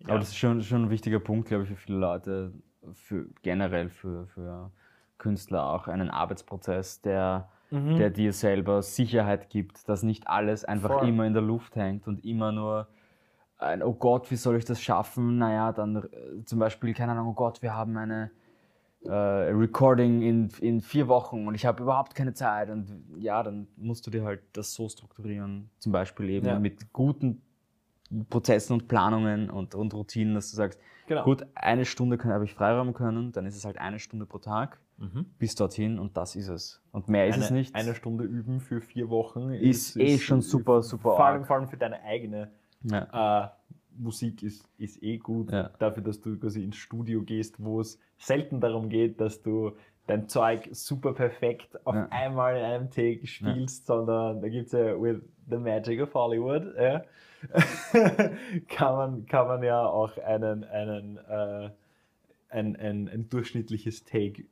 [0.00, 0.08] Ja.
[0.10, 2.52] Aber das ist schon, schon ein wichtiger Punkt, glaube ich, für viele Leute,
[2.92, 4.70] für, generell für, für
[5.18, 7.96] Künstler auch, einen Arbeitsprozess, der, Mhm.
[7.96, 11.08] der dir selber Sicherheit gibt, dass nicht alles einfach Voll.
[11.08, 12.88] immer in der Luft hängt und immer nur
[13.58, 15.38] ein, oh Gott, wie soll ich das schaffen?
[15.38, 18.30] Naja, dann äh, zum Beispiel, keine Ahnung, oh Gott, wir haben eine
[19.04, 22.70] äh, Recording in, in vier Wochen und ich habe überhaupt keine Zeit.
[22.70, 26.58] Und ja, dann musst du dir halt das so strukturieren, zum Beispiel eben Ja.
[26.58, 27.42] mit guten
[28.30, 31.24] Prozessen und Planungen und, und Routinen, dass du sagst, Genau.
[31.24, 34.78] gut, eine Stunde habe ich Freiraum können, dann ist es halt eine Stunde pro Tag
[34.98, 35.26] Mhm.
[35.38, 36.82] bis dorthin und das ist es.
[36.92, 37.74] Und mehr ist eine, es nicht.
[37.74, 41.68] Eine Stunde üben für vier Wochen Ist eh schon super, super Vor allem, vor allem
[41.68, 42.50] für deine eigene
[42.82, 43.44] ja.
[43.44, 43.48] äh,
[43.96, 45.52] Musik ist, ist eh gut.
[45.52, 45.70] Ja.
[45.78, 49.72] Dafür, dass du quasi ins Studio gehst, wo es selten darum geht, dass du
[50.08, 52.08] dein Zeug super perfekt auf Ja.
[52.10, 56.74] einmal in einem Take spielst, sondern da gibt es ja with the magic of Hollywood,
[58.68, 61.70] kann, man, kann man ja auch einen, einen, äh,
[62.48, 64.44] ein, ein, ein durchschnittliches Take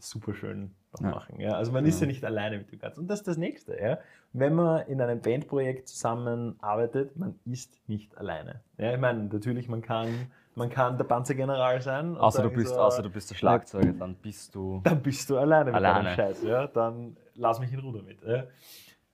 [0.00, 1.10] super schön Ja.
[1.10, 1.40] machen.
[1.40, 1.52] Ja?
[1.52, 2.06] Also man ist Ja.
[2.06, 3.00] ja nicht alleine mit dem Ganzen.
[3.00, 3.78] Und das ist das Nächste.
[3.80, 3.98] Ja?
[4.32, 8.60] Wenn man in einem Bandprojekt zusammenarbeitet, man ist nicht alleine.
[8.78, 8.92] Ja?
[8.94, 10.08] Ich meine, natürlich, man kann,
[10.54, 12.16] man kann der Panzergeneral sein.
[12.16, 14.80] Außer, du bist, so, außer du bist der Schlagzeuger, dann bist du.
[14.84, 16.42] dann bist du alleine mit deinem Scheiß.
[16.42, 16.66] Ja?
[16.66, 18.22] Dann lass mich in Ruhe damit.
[18.22, 18.44] Ja?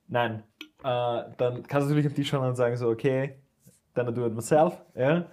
[0.07, 0.43] Nein,
[0.83, 3.37] äh, dann kannst du natürlich am Tisch schauen und sagen so, okay,
[3.95, 4.81] dann do it myself.
[4.95, 5.25] Ja?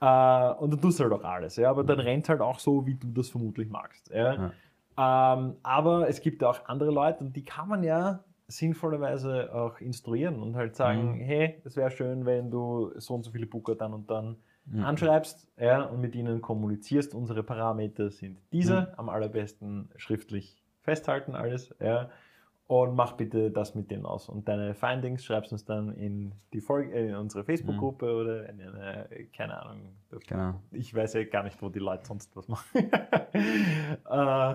[0.00, 1.56] Äh, und dann tust du halt auch alles.
[1.56, 1.70] Ja?
[1.70, 4.10] Aber dann rennt halt auch so, wie du das vermutlich magst.
[4.10, 4.52] Ja?
[4.98, 10.40] Ähm, aber es gibt auch andere Leute und die kann man ja sinnvollerweise auch instruieren
[10.42, 11.20] und halt sagen, Mhm.
[11.20, 14.84] hey, es wäre schön, wenn du so und so viele Booker dann und dann Mhm.
[14.84, 17.14] anschreibst ja, und mit ihnen kommunizierst.
[17.14, 18.86] Unsere Parameter sind diese, Mhm.
[18.96, 21.74] am allerbesten schriftlich festhalten alles.
[21.80, 22.08] Ja.
[22.68, 24.28] Und mach bitte das mit denen aus.
[24.28, 28.60] Und deine Findings schreibst uns dann in, die Folge, äh, in unsere Facebook-Gruppe oder in
[28.60, 29.92] eine, keine Ahnung.
[30.26, 30.54] Genau.
[30.72, 32.64] Ich weiß ja gar nicht, wo die Leute sonst was machen.
[34.10, 34.54] äh,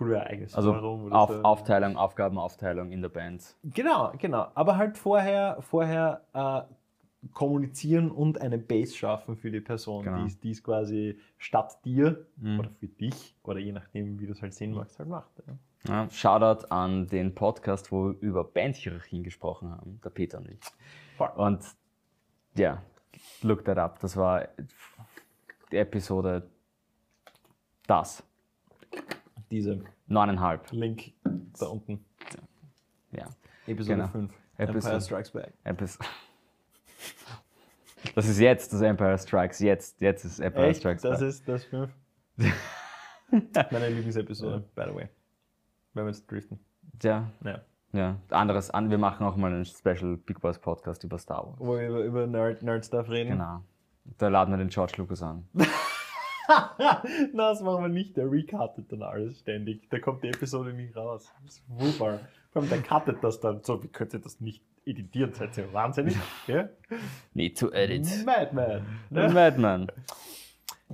[0.00, 1.42] cool, eigenes Also auf, so.
[1.42, 3.56] Aufteilung, Aufgabenaufteilung in der Band.
[3.64, 4.48] Genau, genau.
[4.54, 6.62] Aber halt vorher, vorher äh,
[7.34, 10.18] kommunizieren und eine Base schaffen für die Person, Genau.
[10.20, 12.60] die es- die es quasi statt dir Mhm.
[12.60, 15.30] oder für dich oder je nachdem, wie du es halt sehen magst, halt macht.
[15.46, 15.54] Ja.
[16.04, 20.58] Ja, Shoutout an den Podcast, wo wir über Bandhierarchien gesprochen haben, der Peter und ich.
[21.16, 21.30] Voll.
[21.36, 21.60] Und
[22.54, 22.82] ja,
[23.42, 23.98] look that up.
[24.00, 24.46] Das war
[25.72, 26.48] die Episode
[27.86, 28.22] das.
[29.50, 30.70] Diese Neuneinhalb.
[30.72, 31.12] Link
[31.58, 32.04] da unten,
[33.12, 33.28] Ja.
[33.66, 34.08] Episode Genau.
[34.08, 34.32] 5.
[34.58, 35.52] Episode- Empire Strikes Back.
[35.64, 35.98] Epis
[38.14, 39.58] das ist jetzt das Empire Strikes.
[39.60, 40.80] Jetzt, jetzt ist Empire Echt?
[40.80, 41.28] Strikes Das Back.
[41.28, 41.90] ist das 5.
[43.70, 45.08] Meine Lieblingsepisode, by the way.
[45.94, 46.58] Wenn wir jetzt driften.
[47.02, 47.60] Ja, Ja.
[47.92, 48.16] ja.
[48.30, 48.90] Anderes an.
[48.90, 51.56] Wir machen auch mal einen Special Big Boys Podcast über Star Wars.
[51.58, 53.30] Wo wir über, über Nerd, Nerd-Stuff reden.
[53.30, 53.62] Genau.
[54.18, 55.48] Da laden wir den George Lucas an.
[57.32, 58.16] Na, das machen wir nicht.
[58.16, 59.88] Der recuttet dann alles ständig.
[59.90, 61.32] Da kommt die Episode nicht raus.
[61.44, 62.20] Das ist wunderbar.
[62.52, 63.82] Vor allem, der cuttet das dann so.
[63.82, 66.16] Wie könnte das nicht editiert seid ihr wahnsinnig.
[66.46, 66.68] Ja?
[67.34, 68.06] Need to edit.
[68.24, 68.84] Madman.
[69.10, 69.28] Ne?
[69.28, 69.92] Madman.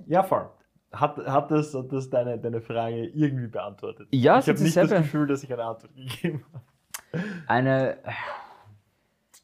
[0.06, 0.48] Ja, voll.
[0.92, 4.08] Hat, hat, das, hat das deine, deine Frage irgendwie beantwortet?
[4.12, 4.90] Ja, ich habe nicht das.
[4.90, 7.24] Gefühl, dass ich eine Antwort gegeben habe.
[7.46, 7.98] Eine.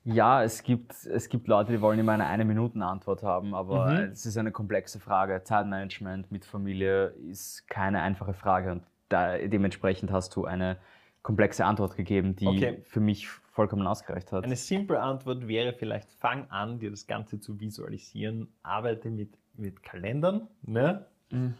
[0.04, 4.10] Ja, es gibt, es gibt Leute, die wollen immer eine Eine-Minuten-Antwort haben, aber Mhm.
[4.12, 5.42] es ist eine komplexe Frage.
[5.44, 10.78] Zeitmanagement mit Familie ist keine einfache Frage und da, dementsprechend hast du eine
[11.22, 12.82] komplexe Antwort gegeben, die Okay.
[12.82, 14.42] für mich vollkommen ausgereicht hat.
[14.44, 19.84] Eine simple Antwort wäre vielleicht, fang an, dir das Ganze zu visualisieren, arbeite mit, mit
[19.84, 21.06] Kalendern, ne?
[21.30, 21.54] Mhm.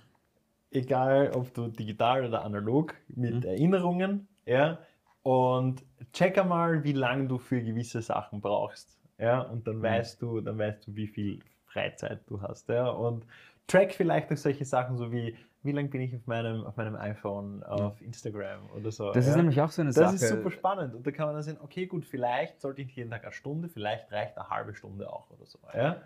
[0.71, 3.43] egal ob du digital oder analog, mit Mhm.
[3.45, 4.79] Erinnerungen, ja,
[5.23, 9.83] und check einmal, wie lange du für gewisse Sachen brauchst, ja, und dann Mhm.
[9.83, 13.27] weißt du, dann weißt du, wie viel Freizeit du hast, ja, und
[13.67, 16.97] track vielleicht auch solche Sachen, so wie, wie lange bin ich auf meinem, auf meinem
[16.97, 19.13] iPhone auf Instagram oder so.
[19.13, 19.37] Das ist ja.
[19.37, 20.15] nämlich auch so eine Das Sache.
[20.17, 20.95] ist super spannend.
[20.97, 23.69] Und da kann man dann sehen, okay, gut, vielleicht sollte ich jeden Tag eine Stunde,
[23.69, 25.61] vielleicht reicht eine halbe Stunde auch oder so.
[25.73, 25.99] Ja?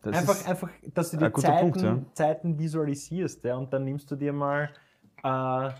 [0.00, 1.98] Das einfach, ist- einfach, dass du die Zeiten, Punkt, ja.
[2.14, 3.44] Zeiten visualisierst.
[3.44, 3.56] Ja?
[3.56, 4.70] Und dann nimmst du dir mal,
[5.22, 5.70] äh,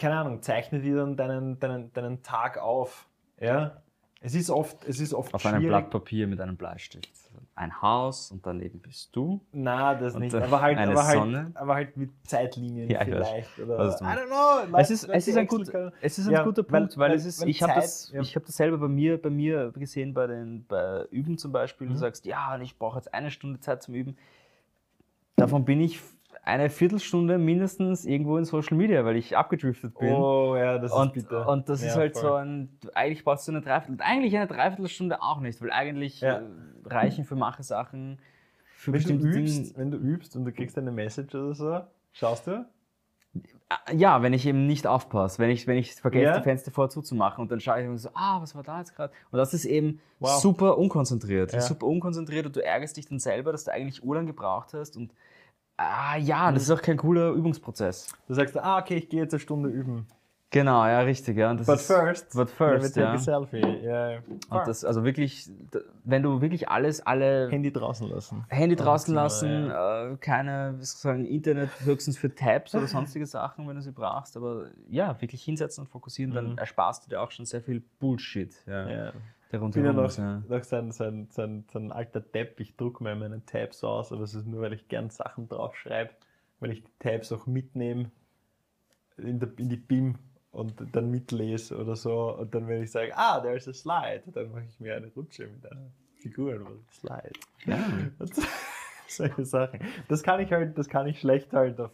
[0.00, 3.06] keine Ahnung, zeichne dir dann deinen, deinen, deinen Tag auf.
[3.38, 3.82] Ja?
[4.22, 5.68] Es ist oft, es ist oft auf einem schwierig.
[5.68, 7.08] Blatt Papier mit einem Bleistift.
[7.54, 9.40] Ein Haus und daneben bist du.
[9.52, 10.34] Na, das Und, nicht.
[10.34, 13.58] Aber halt, eine aber, halt, aber halt mit Zeitlinien Ja, ich weiß, vielleicht.
[13.58, 14.26] Oder, du I don't
[14.68, 14.78] know.
[14.78, 17.26] Es ist, es ist ein, gut, es ist ein Ja, guter Punkt, weil, weil- es
[17.26, 18.20] ist, ich habe das, ja.
[18.20, 21.86] ich hab das selber bei mir, bei mir gesehen, bei den bei Üben zum Beispiel.
[21.86, 21.92] Mhm.
[21.92, 24.16] Du sagst, ja, ich brauche jetzt eine Stunde Zeit zum Üben.
[25.36, 26.00] Davon bin ich
[26.42, 30.14] eine Viertelstunde mindestens irgendwo in Social Media, weil ich abgedriftet bin.
[30.14, 31.48] Oh ja, das und, ist bitter.
[31.48, 32.22] und das ist Ja, halt voll.
[32.22, 36.20] so ein, du- eigentlich brauchst du eine Dreiviertel, eigentlich eine Dreiviertelstunde auch nicht, weil eigentlich
[36.20, 36.38] Ja.
[36.38, 36.42] äh,
[36.86, 38.18] reichen für manche Sachen,
[38.74, 39.78] für Wenn du, bestimmte übst, Dinge.
[39.78, 41.80] wenn du übst und du kriegst eine Message oder so,
[42.12, 42.64] schaust du?
[43.68, 46.38] Ah, Ja, wenn ich eben nicht aufpasse, wenn ich, wenn ich vergesse, Ja?
[46.38, 49.12] die Fenster vorzumachen und dann schaue ich mir so, ah, was war da jetzt gerade?
[49.30, 50.40] Und das ist eben Wow.
[50.40, 51.50] super unkonzentriert.
[51.50, 51.60] Ist Ja.
[51.60, 55.12] super unkonzentriert und du ärgerst dich dann selber, dass du eigentlich urlang gebraucht hast und
[55.80, 58.08] ah, ja, das ist auch kein cooler Übungsprozess.
[58.28, 60.06] Du sagst, ah, okay, ich gehe jetzt eine Stunde üben.
[60.52, 61.54] Genau, ja, richtig, ja.
[61.54, 63.16] But ist, first, but first, ja.
[63.16, 63.60] selfie.
[63.84, 64.18] Ja, ja.
[64.48, 65.48] Und das, also wirklich,
[66.02, 68.44] wenn du wirklich alles, alle Handy draußen lassen.
[68.48, 73.76] Handy draußen lassen, äh, keine, wie sagen, Internet höchstens für Tabs oder sonstige Sachen, wenn
[73.76, 74.36] du sie brauchst.
[74.36, 76.58] Aber ja, wirklich hinsetzen und fokussieren, dann Mhm.
[76.58, 78.52] ersparst du dir auch schon sehr viel Bullshit.
[78.66, 79.12] Ja, Ja.
[79.52, 80.42] Der Ich bin ja noch, ja.
[80.48, 82.60] noch so, ein, so, ein, so, ein, so ein alter Tab.
[82.60, 86.10] Ich drucke mir meine Tabs aus, aber es ist nur, weil ich gern Sachen draufschreibe,
[86.60, 88.10] weil ich die Tabs auch mitnehme
[89.16, 90.16] in, der, in die BIM
[90.52, 92.36] und dann mitlese oder so.
[92.36, 95.46] Und dann, wenn ich sage, ah, there's a slide, dann mache ich mir eine Rutsche
[95.46, 97.32] mit einer Figur den Slide.
[97.66, 97.78] Ja.
[99.06, 99.80] Solche Sachen.
[100.08, 101.90] Das kann ich halt, das kann ich schlecht halt auf,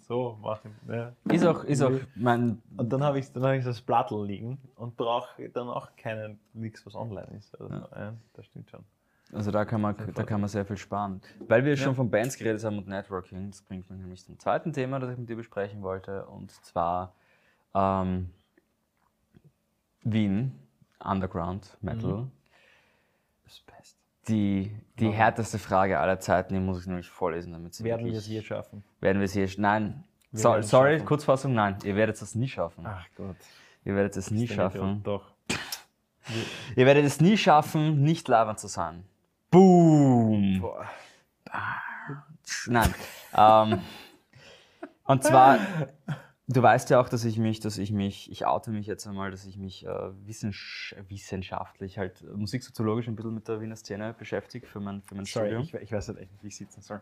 [0.00, 0.74] so machen.
[0.88, 1.12] Ja.
[1.32, 4.58] Ist auch, ist auch mein, Und dann habe ich, dann hab ich das Blattl liegen
[4.76, 7.58] und brauche dann auch keinen, nichts, was online ist.
[7.60, 8.14] Also, ja.
[8.34, 8.84] das stimmt schon.
[9.32, 11.20] also da kann man, da kann man sehr viel sparen.
[11.48, 14.72] Weil wir schon von Bands geredet haben und Networking, das bringt mich nämlich zum zweiten
[14.72, 16.26] Thema, das ich mit dir besprechen wollte.
[16.26, 17.14] Und zwar
[17.74, 18.30] ähm,
[20.02, 20.52] Wien,
[21.02, 22.22] Underground Metal.
[22.22, 22.30] Mhm.
[23.44, 23.95] Das passt.
[24.28, 28.14] Die, die härteste Frage aller Zeiten, die muss ich nämlich vorlesen, damit sie Werden wir
[28.18, 28.82] es je schaffen?
[29.00, 29.48] Werden wir es hier.
[29.58, 30.04] Nein.
[30.32, 31.06] Wir So, sorry, schaffen.
[31.06, 31.76] Kurzfassung, nein.
[31.84, 32.84] Ihr werdet es nie schaffen.
[32.86, 33.36] Ach Gott.
[33.84, 35.02] Ihr werdet es nie schaffen.
[35.04, 35.32] Doch.
[36.74, 39.04] Ihr werdet es nie schaffen, nicht labern zu sein.
[39.50, 40.60] Boom!
[40.60, 40.86] Boah.
[42.66, 42.94] Nein.
[43.36, 43.80] ähm,
[45.04, 45.58] und zwar,
[46.48, 49.30] du weißt ja auch, dass ich mich, dass ich mich, ich oute mich jetzt einmal,
[49.30, 54.14] dass ich mich äh, wissensch wissenschaftlich, halt äh, musiksoziologisch ein bisschen mit der Wiener Szene
[54.16, 55.62] beschäftige für mein, für mein Sorry, Studium.
[55.62, 57.00] ich, ich weiß halt echt nicht, wie ich sitzen soll.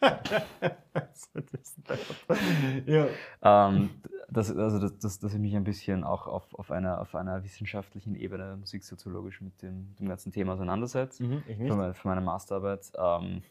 [2.86, 3.06] ja.
[3.42, 3.90] Ähm,
[4.30, 7.42] dass, also dass, dass, dass ich mich ein bisschen auch auf, auf, einer, auf einer
[7.44, 11.24] wissenschaftlichen Ebene musiksoziologisch mit dem, dem ganzen Thema auseinandersetze.
[11.24, 11.76] Mhm, ich Für, nicht.
[11.76, 12.92] meine, für meine Masterarbeit.
[12.96, 13.42] Ähm,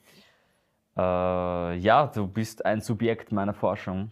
[0.98, 4.12] äh, ja, du bist ein Subjekt meiner Forschung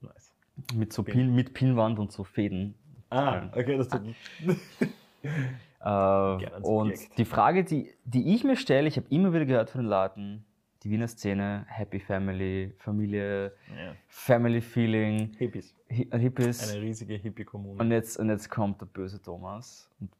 [0.00, 0.32] Nice.
[0.74, 2.74] mit so Bin- Pin, mit Pinnwand und so Fäden.
[3.10, 4.02] Ah, okay, das tut
[5.80, 9.68] Äh, ein und die Frage, die, die ich mir stelle, ich habe immer wieder gehört
[9.70, 10.44] von den Leuten,
[10.82, 13.94] die Wiener Szene, Happy Family, Familie, ja.
[14.08, 15.74] Family Feeling, Hippies.
[15.90, 16.70] Hi- Hippies.
[16.72, 17.80] Eine riesige Hippie-Kommune.
[17.82, 20.10] Und jetzt, und jetzt kommt der böse Thomas und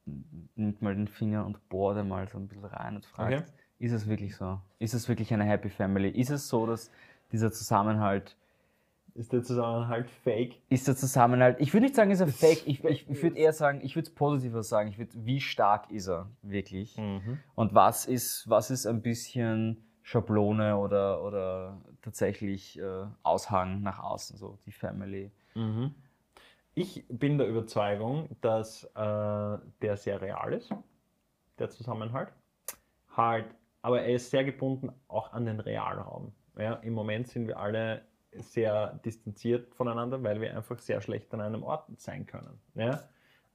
[0.56, 3.44] nimmt mal den Finger und bohrt einmal so ein bisschen rein und fragt, Okay.
[3.78, 4.60] Ist es wirklich so?
[4.78, 6.08] Ist es wirklich eine Happy Family?
[6.08, 6.90] Ist es so, dass
[7.32, 8.36] dieser Zusammenhalt,
[9.14, 10.60] Ist der Zusammenhalt fake?
[10.68, 13.52] ist der Zusammenhalt, ich würde nicht sagen, ist er fake, ich, ich, ich würde eher
[13.52, 16.96] sagen, ich würde es positiver sagen, ich würde, wie stark ist er wirklich?
[16.96, 17.38] Mhm.
[17.54, 24.36] Und was ist, was ist ein bisschen Schablone oder, oder tatsächlich äh, Aushang nach außen,
[24.36, 25.30] so die Family?
[25.54, 25.94] Mhm.
[26.74, 30.70] ich bin der Überzeugung, dass äh, der sehr real ist,
[31.58, 32.32] der Zusammenhalt.
[33.16, 33.46] Halt,
[33.84, 36.32] aber er ist sehr gebunden auch an den Realraum.
[36.56, 38.00] Ja, Im Moment sind wir alle
[38.32, 42.58] sehr distanziert voneinander, weil wir einfach sehr schlecht an einem Ort sein können.
[42.74, 43.02] Ja?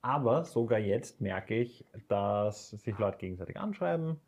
[0.03, 4.21] Aber sogar jetzt merke ich, dass sich Leute gegenseitig anschreiben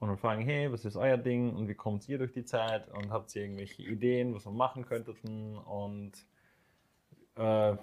[0.00, 3.12] und fragen, hey, was ist euer Ding und wie kommt ihr durch die Zeit und
[3.12, 6.14] habt ihr irgendwelche Ideen, was wir machen könnten und
[7.36, 7.76] äh,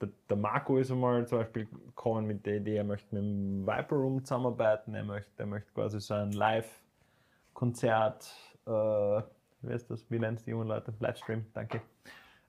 [0.00, 3.66] der, der, Marco ist einmal zum Beispiel gekommen mit der Idee, er möchte mit dem
[3.66, 8.30] Viper Room zusammenarbeiten, er möchte, er möchte quasi so ein Live-Konzert,
[8.66, 10.92] äh, wie ist das, wie nennt es die jungen Leute?
[11.00, 11.80] Livestream, danke.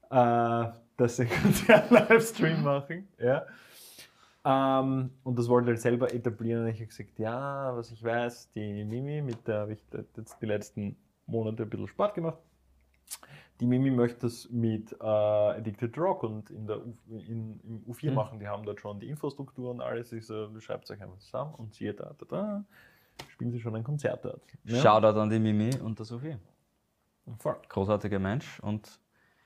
[0.09, 0.65] Äh,
[0.97, 3.07] dass sie ein Konzert-Livestream machen.
[3.19, 3.45] Ja.
[4.45, 8.51] Ähm, und das wollte er selber etablieren und ich habe gesagt, ja, was ich weiß,
[8.51, 9.79] die Mimi, mit der habe ich
[10.15, 12.37] jetzt die letzten Monate ein bisschen Sport gemacht
[13.59, 18.09] die Mimi möchte das mit äh, Addicted Rock und in der U, in, im U4
[18.09, 18.15] mhm.
[18.15, 18.39] machen.
[18.39, 20.11] Die haben dort schon die Infrastruktur und alles.
[20.11, 22.63] Ich so, du schreibst euch einfach zusammen und siehe da, da, da,
[23.29, 24.41] spielen sie schon ein Konzert dort.
[24.63, 24.81] Ja?
[24.81, 26.37] Shoutout an die Mimi und das U4.
[27.39, 27.57] Voll.
[27.67, 28.99] Großartiger Mensch und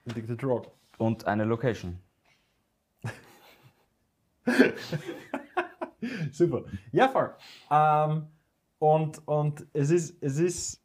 [0.09, 0.71] Addicted Rock.
[0.97, 1.97] Und eine Location.
[6.31, 6.63] Super.
[6.91, 7.33] Ja, voll.
[7.69, 8.27] Ähm,
[8.79, 10.80] und, und es ist, es ist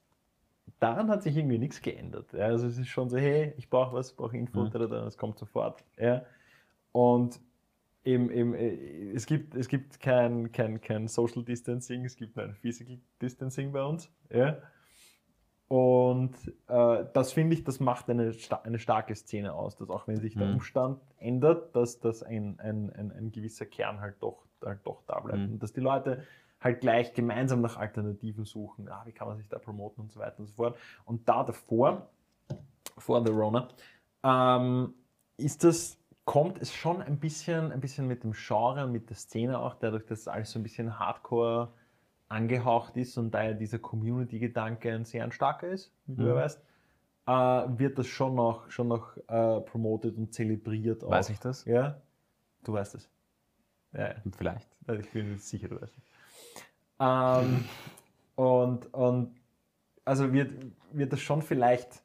[0.78, 2.32] daran hat sich irgendwie nichts geändert.
[2.32, 4.82] Ja, also es ist schon so, hey, ich brauche was, brauche Info, mhm.
[5.06, 5.84] es kommt sofort.
[5.96, 6.24] Ja.
[6.92, 7.40] Und
[8.04, 12.54] eben, eben, äh, es gibt, es gibt kein, kein, kein Social Distancing, es gibt ein
[12.54, 14.10] Physical Distancing bei uns.
[14.30, 14.58] Ja.
[15.68, 16.34] Und
[16.68, 20.34] äh, das finde ich, das macht eine, eine starke Szene aus, dass auch wenn sich
[20.34, 20.54] der mhm.
[20.54, 25.18] Umstand ändert, dass, dass ein, ein, ein, ein gewisser Kern halt doch, halt doch da
[25.18, 25.38] bleibt.
[25.38, 25.54] Mhm.
[25.54, 26.22] Und dass die Leute
[26.66, 28.88] halt gleich gemeinsam nach Alternativen suchen.
[28.88, 30.76] Ah, wie kann man sich da promoten und so weiter und so fort.
[31.05, 32.11] Und da davor,
[32.98, 33.68] vor The Rona,
[34.22, 34.94] ähm,
[35.37, 39.16] ist das, kommt es schon ein bisschen, ein bisschen mit dem Genre und mit der
[39.16, 41.72] Szene auch, dadurch, dass alles so ein bisschen Hardcore
[42.29, 46.16] angehaucht ist und da ja dieser Community-Gedanke ein sehr starker ist, wie mhm.
[46.16, 46.61] du ja weißt,
[47.26, 51.05] äh, wird das schon noch, schon noch äh, promotet und zelebriert.
[51.05, 51.11] Auch.
[51.11, 51.64] Weiß ich das?
[51.64, 52.00] Ja,
[52.64, 53.09] du weißt es.
[53.92, 54.68] Ja, Vielleicht.
[55.00, 56.05] Ich bin sicher, du weißt es.
[56.98, 57.64] Ähm,
[58.35, 59.35] und, und
[60.04, 60.52] also wird,
[60.92, 62.02] wird das schon vielleicht,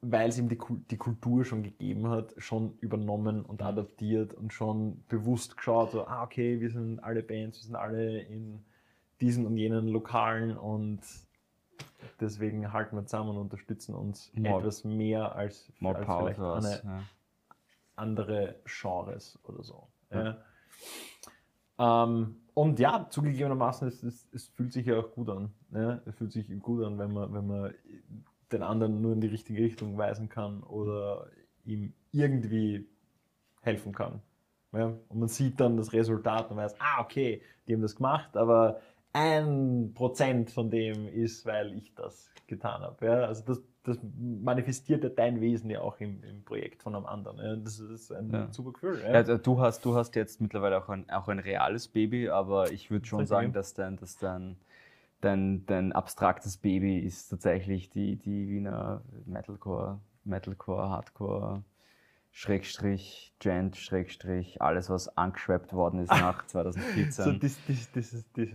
[0.00, 0.58] weil es ihm die,
[0.90, 6.22] die Kultur schon gegeben hat, schon übernommen und adaptiert und schon bewusst geschaut, so, ah,
[6.22, 8.64] okay, wir sind alle Bands, wir sind alle in
[9.20, 11.00] diesen und jenen Lokalen und
[12.20, 17.02] deswegen halten wir zusammen und unterstützen uns more, etwas mehr als, als vielleicht eine ja.
[17.96, 19.88] andere Genres oder so.
[20.10, 20.38] Ja.
[21.78, 25.50] Ähm, und ja, zugegebenermaßen, es, es, es, fühlt sich ja auch gut an.
[25.70, 26.02] Ne?
[26.06, 27.74] Es fühlt sich gut an, wenn man, wenn man
[28.52, 31.26] den anderen nur in die richtige Richtung weisen kann oder
[31.64, 32.86] ihm irgendwie
[33.62, 34.20] helfen kann.
[34.72, 34.92] Ja?
[35.08, 38.80] Und man sieht dann das Resultat und weiß, ah, okay, die haben das gemacht, aber
[39.12, 43.06] ein Prozent von dem ist, weil ich das getan habe.
[43.06, 43.24] Ja?
[43.24, 47.38] Also das, das manifestiert ja dein Wesen ja auch im, im Projekt von einem anderen.
[47.38, 47.56] Ja?
[47.56, 48.52] Das ist ein ja.
[48.52, 49.00] super Gefühl.
[49.02, 49.22] Ja.
[49.22, 49.38] ja.
[49.38, 53.06] du, hast, du hast jetzt mittlerweile auch ein, auch ein reales Baby, aber ich würde
[53.06, 54.56] schon sagen, dass dein, dass dein,
[55.22, 61.62] dein, dein abstraktes Baby ist tatsächlich die, die Wiener Metalcore, Metalcore, Hardcore
[62.32, 67.24] Schrägstrich, Gent, Schrägstrich, alles, was angeschwappt worden ist nach 2014.
[67.24, 68.48] so, das, das, das, ist, das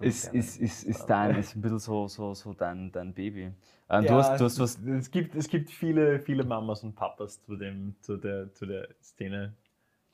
[0.00, 3.52] ist, ist, ist, ist, dein, ist ein bisschen so, so, so dein, dein Baby.
[3.88, 7.42] Ähm, ja, hast, du hast was es, gibt, es gibt viele, viele Mamas und Papas
[7.42, 9.54] zu, dem, zu, der, zu der Szene,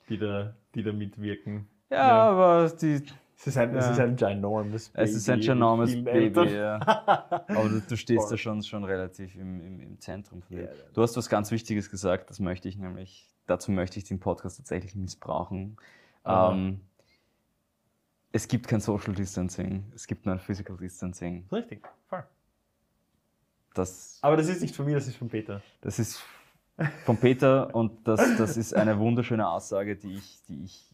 [0.09, 1.69] die da, die da mitwirken.
[1.91, 2.31] Ja, ja.
[2.31, 3.03] aber die,
[3.39, 3.79] es ist ein, ja.
[3.79, 5.05] es ist ein ginormous Baby.
[5.05, 6.81] Es ist ein ginormous Baby, ja.
[7.49, 10.69] Aber du, du stehst da schon, schon relativ im, im, im Zentrum von dem.
[10.95, 14.57] Du hast was ganz Wichtiges gesagt, das möchte ich nämlich, dazu möchte ich den Podcast
[14.57, 15.77] tatsächlich missbrauchen.
[16.25, 16.81] Ähm,
[18.33, 21.47] es gibt kein Social Distancing, es gibt nur ein Physical Distancing.
[21.53, 22.25] Richtig, voll.
[23.75, 25.61] Das, Aber das ist nicht von mir, das ist von Peter.
[25.83, 26.23] Das ist
[27.05, 30.91] von Peter und das, das ist eine wunderschöne Aussage, die ich, die ich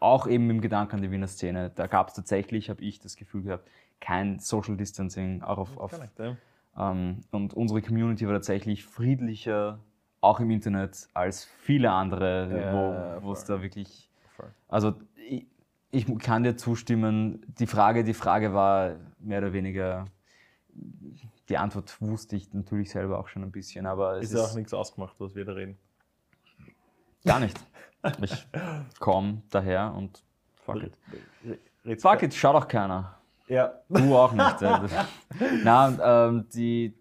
[0.00, 3.16] auch eben im Gedanken an die Wiener Szene, da gab es tatsächlich, habe ich das
[3.16, 3.68] Gefühl gehabt,
[4.00, 6.36] kein Social Distancing, auch auf, auf nicht, ja.
[6.76, 9.78] ähm, und unsere Community war tatsächlich friedlicher,
[10.22, 14.50] auch im Internet, als viele andere, ja, wo es da wirklich, voll.
[14.68, 14.94] also
[15.28, 15.46] ich,
[15.90, 20.06] ich, kann dir zustimmen, die Frage, die Frage war mehr oder weniger,
[21.50, 24.54] die Antwort wusste ich natürlich selber auch schon ein bisschen, aber es ist, ist auch
[24.54, 25.76] nichts ausgemacht, was wir da reden.
[27.24, 27.58] Gar nicht.
[28.22, 28.46] Ich
[28.98, 30.22] komme daher und
[30.64, 32.00] fuck it.
[32.00, 33.14] Fuck it, schaut auch keiner.
[33.48, 33.72] Ja.
[33.88, 34.56] Du auch nicht.
[35.64, 36.94] Na, ähm, die,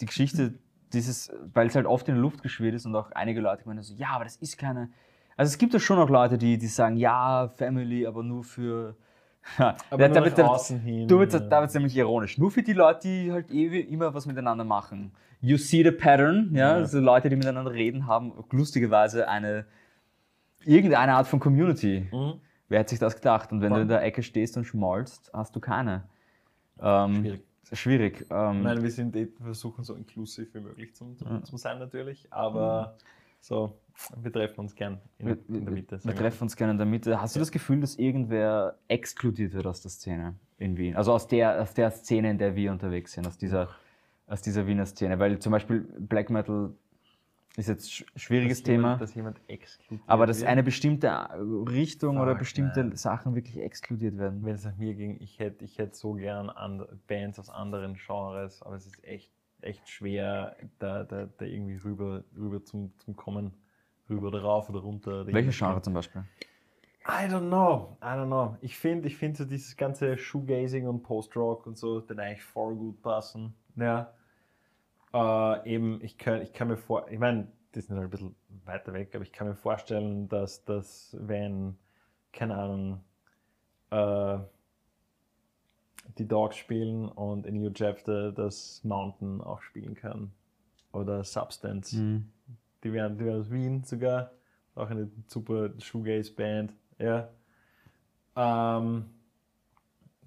[0.00, 0.54] die Geschichte,
[0.92, 3.82] dieses, weil es halt oft in der Luft geschwirrt ist und auch einige Leute meinen
[3.82, 4.90] so, ja, aber das ist keine,
[5.36, 8.96] Also es gibt ja schon auch Leute, die, die sagen, ja, Family, aber nur für.
[9.58, 11.26] Aber ja, nur da nach wird- da- außen hin, Du, ja.
[11.26, 12.36] da wird es nämlich ironisch.
[12.36, 15.12] Nur für die Leute, die halt eh immer was miteinander machen.
[15.40, 16.70] You see the pattern, ja.
[16.70, 16.74] Ja.
[16.74, 19.64] Also Leute, die miteinander reden, haben lustigerweise eine
[20.64, 22.08] irgendeine Art von Community.
[22.12, 22.34] Mhm.
[22.68, 23.50] Wer hätte sich das gedacht?
[23.52, 23.82] Und wenn du Voll.
[23.82, 26.04] in der Ecke stehst und schmolzt, hast du keine.
[26.80, 27.42] Ähm, Schwierig.
[27.72, 28.26] Schwierig.
[28.30, 31.42] Ähm, meine, wir sind eh, wir versuchen so inklusiv wie möglich zum, Ja.
[31.42, 32.96] zum sein natürlich, aber
[33.40, 33.78] so,
[34.20, 36.00] wir treffen uns gern in, wir, in der Mitte.
[36.02, 37.20] wir treffen uns gerne in der Mitte.
[37.20, 40.96] Hast du das Gefühl, dass irgendwer exkludiert wird aus der Szene in Wien?
[40.96, 43.68] Also aus der, aus der Szene, in der wir unterwegs sind, aus dieser,
[44.26, 45.18] aus dieser Wiener Szene.
[45.18, 46.70] Weil zum Beispiel Black Metal
[47.58, 48.82] ist jetzt sch- schwieriges dass Thema.
[48.88, 50.48] Jemand, dass jemand exkludiert Aber dass wird.
[50.50, 51.10] eine bestimmte
[51.68, 52.96] Richtung oder Fuck, bestimmte man.
[52.96, 54.44] Sachen wirklich exkludiert werden.
[54.44, 57.94] Wenn es nach mir ging, ich hätte ich hätt so gern an Bands aus anderen
[57.94, 59.30] Genres, aber es ist echt,
[59.60, 63.52] echt schwer, da, da, da irgendwie rüber, rüber zum, zum Kommen,
[64.08, 65.22] rüber oder rauf oder runter.
[65.22, 65.50] oder irgendwie.
[65.56, 66.24] Genre zum Beispiel?
[67.10, 68.56] I don't know, I don't know.
[68.60, 72.74] Ich finde, ich finde so dieses ganze Shoegazing und Post-Rock und so, den eigentlich voll
[72.76, 73.54] gut passen.
[73.76, 74.12] Ja.
[75.12, 78.34] Äh, eben, ich kann, ich kann mir vor, ich meine, die sind halt ein bisschen
[78.64, 81.76] weiter weg, aber ich kann mir vorstellen, dass das, wenn,
[82.32, 83.00] keine Ahnung,
[83.90, 84.38] äh,
[86.16, 90.32] die Dogs spielen und in New Chapter das Mountain auch spielen kann.
[90.92, 91.96] Oder Substance.
[91.96, 92.30] Mhm.
[92.82, 94.32] Die wären, die wären aus Wien sogar.
[94.74, 96.74] Auch eine super Shoegaze-Band.
[96.98, 97.28] Ja.
[98.36, 99.06] Ähm,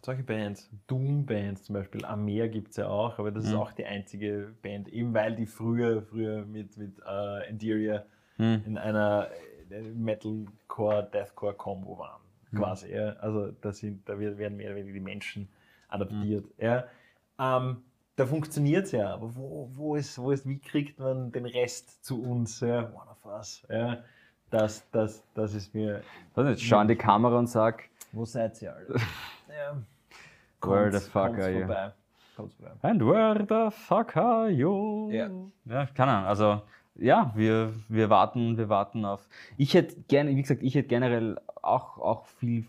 [0.03, 3.57] solche Bands, Doom-Bands zum Beispiel, Amer gibt es ja auch, aber das ist Mhm.
[3.57, 8.03] auch die einzige Band, eben weil die früher, früher mit, mit äh, Interior
[8.37, 8.63] Mhm.
[8.65, 9.27] in einer
[9.69, 12.21] äh, Metalcore-Deathcore-Kombo waren.
[12.51, 12.57] Mhm.
[12.57, 12.93] Quasi.
[12.93, 13.13] Ja.
[13.13, 15.47] Also da, sind, da werden mehr oder weniger die Menschen
[15.89, 16.45] adaptiert.
[16.45, 16.51] Mhm.
[16.65, 16.85] Ja.
[17.39, 17.77] Ähm,
[18.15, 22.03] da funktioniert es ja, aber wo, wo, ist, wo ist, wie kriegt man den Rest
[22.03, 22.59] zu uns?
[22.59, 22.91] Ja?
[22.93, 23.65] One of us.
[23.69, 24.03] Ja?
[24.49, 26.01] Das, das, das ist mir.
[26.35, 28.95] Was nicht, schau in die Kamera und sag, Wo seid ihr, Alter?
[29.51, 29.81] ja.
[30.63, 31.65] Where the fuck are you?
[31.65, 31.91] vorbei.
[32.35, 32.71] Kommt's vorbei.
[32.81, 35.09] And where the fuck are you?
[35.11, 35.29] Ja.
[35.65, 36.27] Ja, keine Ahnung.
[36.27, 36.61] Also,
[36.95, 39.27] ja, wir, wir warten, wir warten auf.
[39.57, 42.65] Ich hätte gerne, wie gesagt, ich hätte generell auch, auch viel.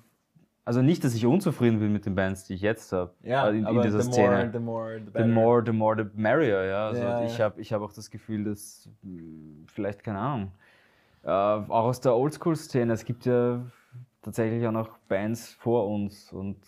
[0.64, 3.12] Also nicht, dass ich unzufrieden bin mit den Bands, die ich jetzt habe.
[3.22, 4.28] Ja, in, in aber dieser the Szene.
[4.28, 6.86] more, the more, the The more, the more, the merrier, ja.
[6.86, 7.44] Also Ja, ich ja.
[7.46, 10.52] habe ich hab auch das Gefühl, dass mh, vielleicht, keine Ahnung,
[11.24, 13.60] äh, auch aus der Oldschool-Szene, es gibt ja
[14.22, 16.58] tatsächlich auch noch Bands vor uns und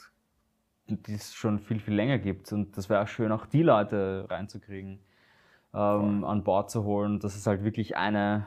[0.86, 2.52] die es schon viel, viel länger gibt.
[2.52, 4.98] Und das wäre auch schön, auch die Leute reinzukriegen,
[5.72, 8.46] ähm, an Bord zu holen, dass es halt wirklich eine,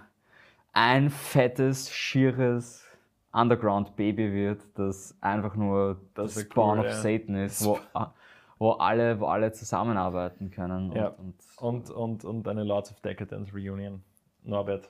[0.73, 2.85] ein fettes, schieres
[3.33, 7.01] Underground-Baby wird, das einfach nur das, Das Spawn cool, of ja.
[7.01, 7.79] Satan ist, wo,
[8.59, 10.91] wo, alle, wo alle zusammenarbeiten können.
[10.91, 11.07] Ja.
[11.09, 14.03] Und, Und, und, und eine Lords of Decadence Reunion.
[14.43, 14.89] Norbert.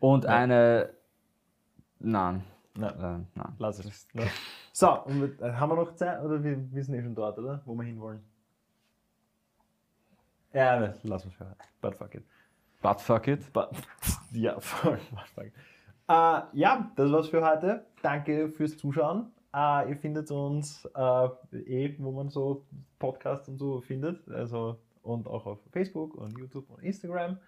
[0.00, 0.90] und eine.
[2.02, 2.42] Nein.
[2.74, 2.94] Nein.
[2.94, 3.54] Äh, nein.
[3.58, 4.08] Lass es.
[4.12, 4.26] Ne?
[4.72, 6.22] So, und mit, äh, haben wir noch Zeit?
[6.22, 7.62] Oder wir, wir sind eh schon dort, oder?
[7.64, 8.22] Wo wir hinwollen.
[10.52, 11.54] Ja, ne, lass uns hören.
[11.80, 12.24] But fuck it.
[12.82, 13.52] But fuck it.
[13.52, 13.70] But,
[14.32, 14.98] ja, voll.
[15.10, 15.52] But fuck it.
[16.08, 17.86] Äh, ja, das war's für heute.
[18.02, 19.32] Danke fürs Zuschauen.
[19.54, 22.66] Äh, ihr findet uns äh, eh, wo man so
[22.98, 24.28] Podcasts und so findet.
[24.28, 27.38] Also, und auch auf Facebook und YouTube und Instagram.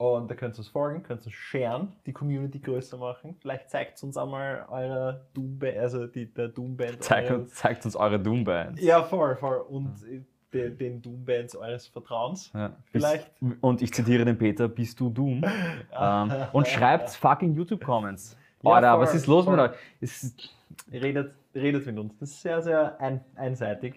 [0.00, 3.36] Und da könnt ihr uns folgen, könnt ihr uns sharen, die Community größer machen.
[3.38, 7.02] Vielleicht zeigt uns einmal eure Doom-Band, also die, der Doom-Band.
[7.02, 8.80] Zeigt uns, zeigt uns eure Doom-Bands.
[8.80, 9.58] Ja, voll, voll.
[9.68, 10.22] Und äh,
[10.54, 12.50] den, den Doom-Bands eures Vertrauens.
[12.54, 12.72] Ja.
[12.90, 13.30] Vielleicht.
[13.60, 15.44] Und ich zitiere den Peter, bist du Doom?
[16.00, 18.38] ähm, und schreibt fucking YouTube-Comments.
[18.62, 19.56] Ja, Alter, voll, was ist los voll.
[19.58, 19.76] mit euch?
[20.00, 20.48] Ist,
[20.90, 22.16] redet, redet mit uns.
[22.18, 23.96] Das ist sehr, sehr ein, einseitig.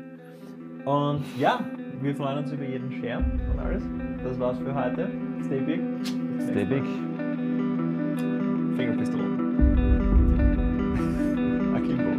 [0.83, 1.65] Und ja,
[2.01, 3.83] wir freuen uns über jeden Share und alles.
[4.21, 5.09] Das war's für heute.
[5.45, 5.81] Stay big.
[6.49, 6.83] Stay big.
[8.77, 9.27] Fingerpistol.
[11.75, 12.11] Akimbo.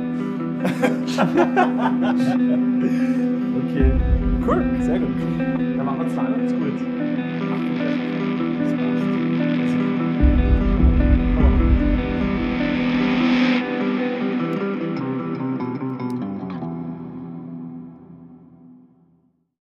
[3.61, 3.91] okay.
[4.47, 5.17] Cool, sehr gut.
[5.59, 6.73] Dann machen wir zwei, ist gut.
[7.51, 7.95] Ach, okay.
[8.63, 9.24] Das passt.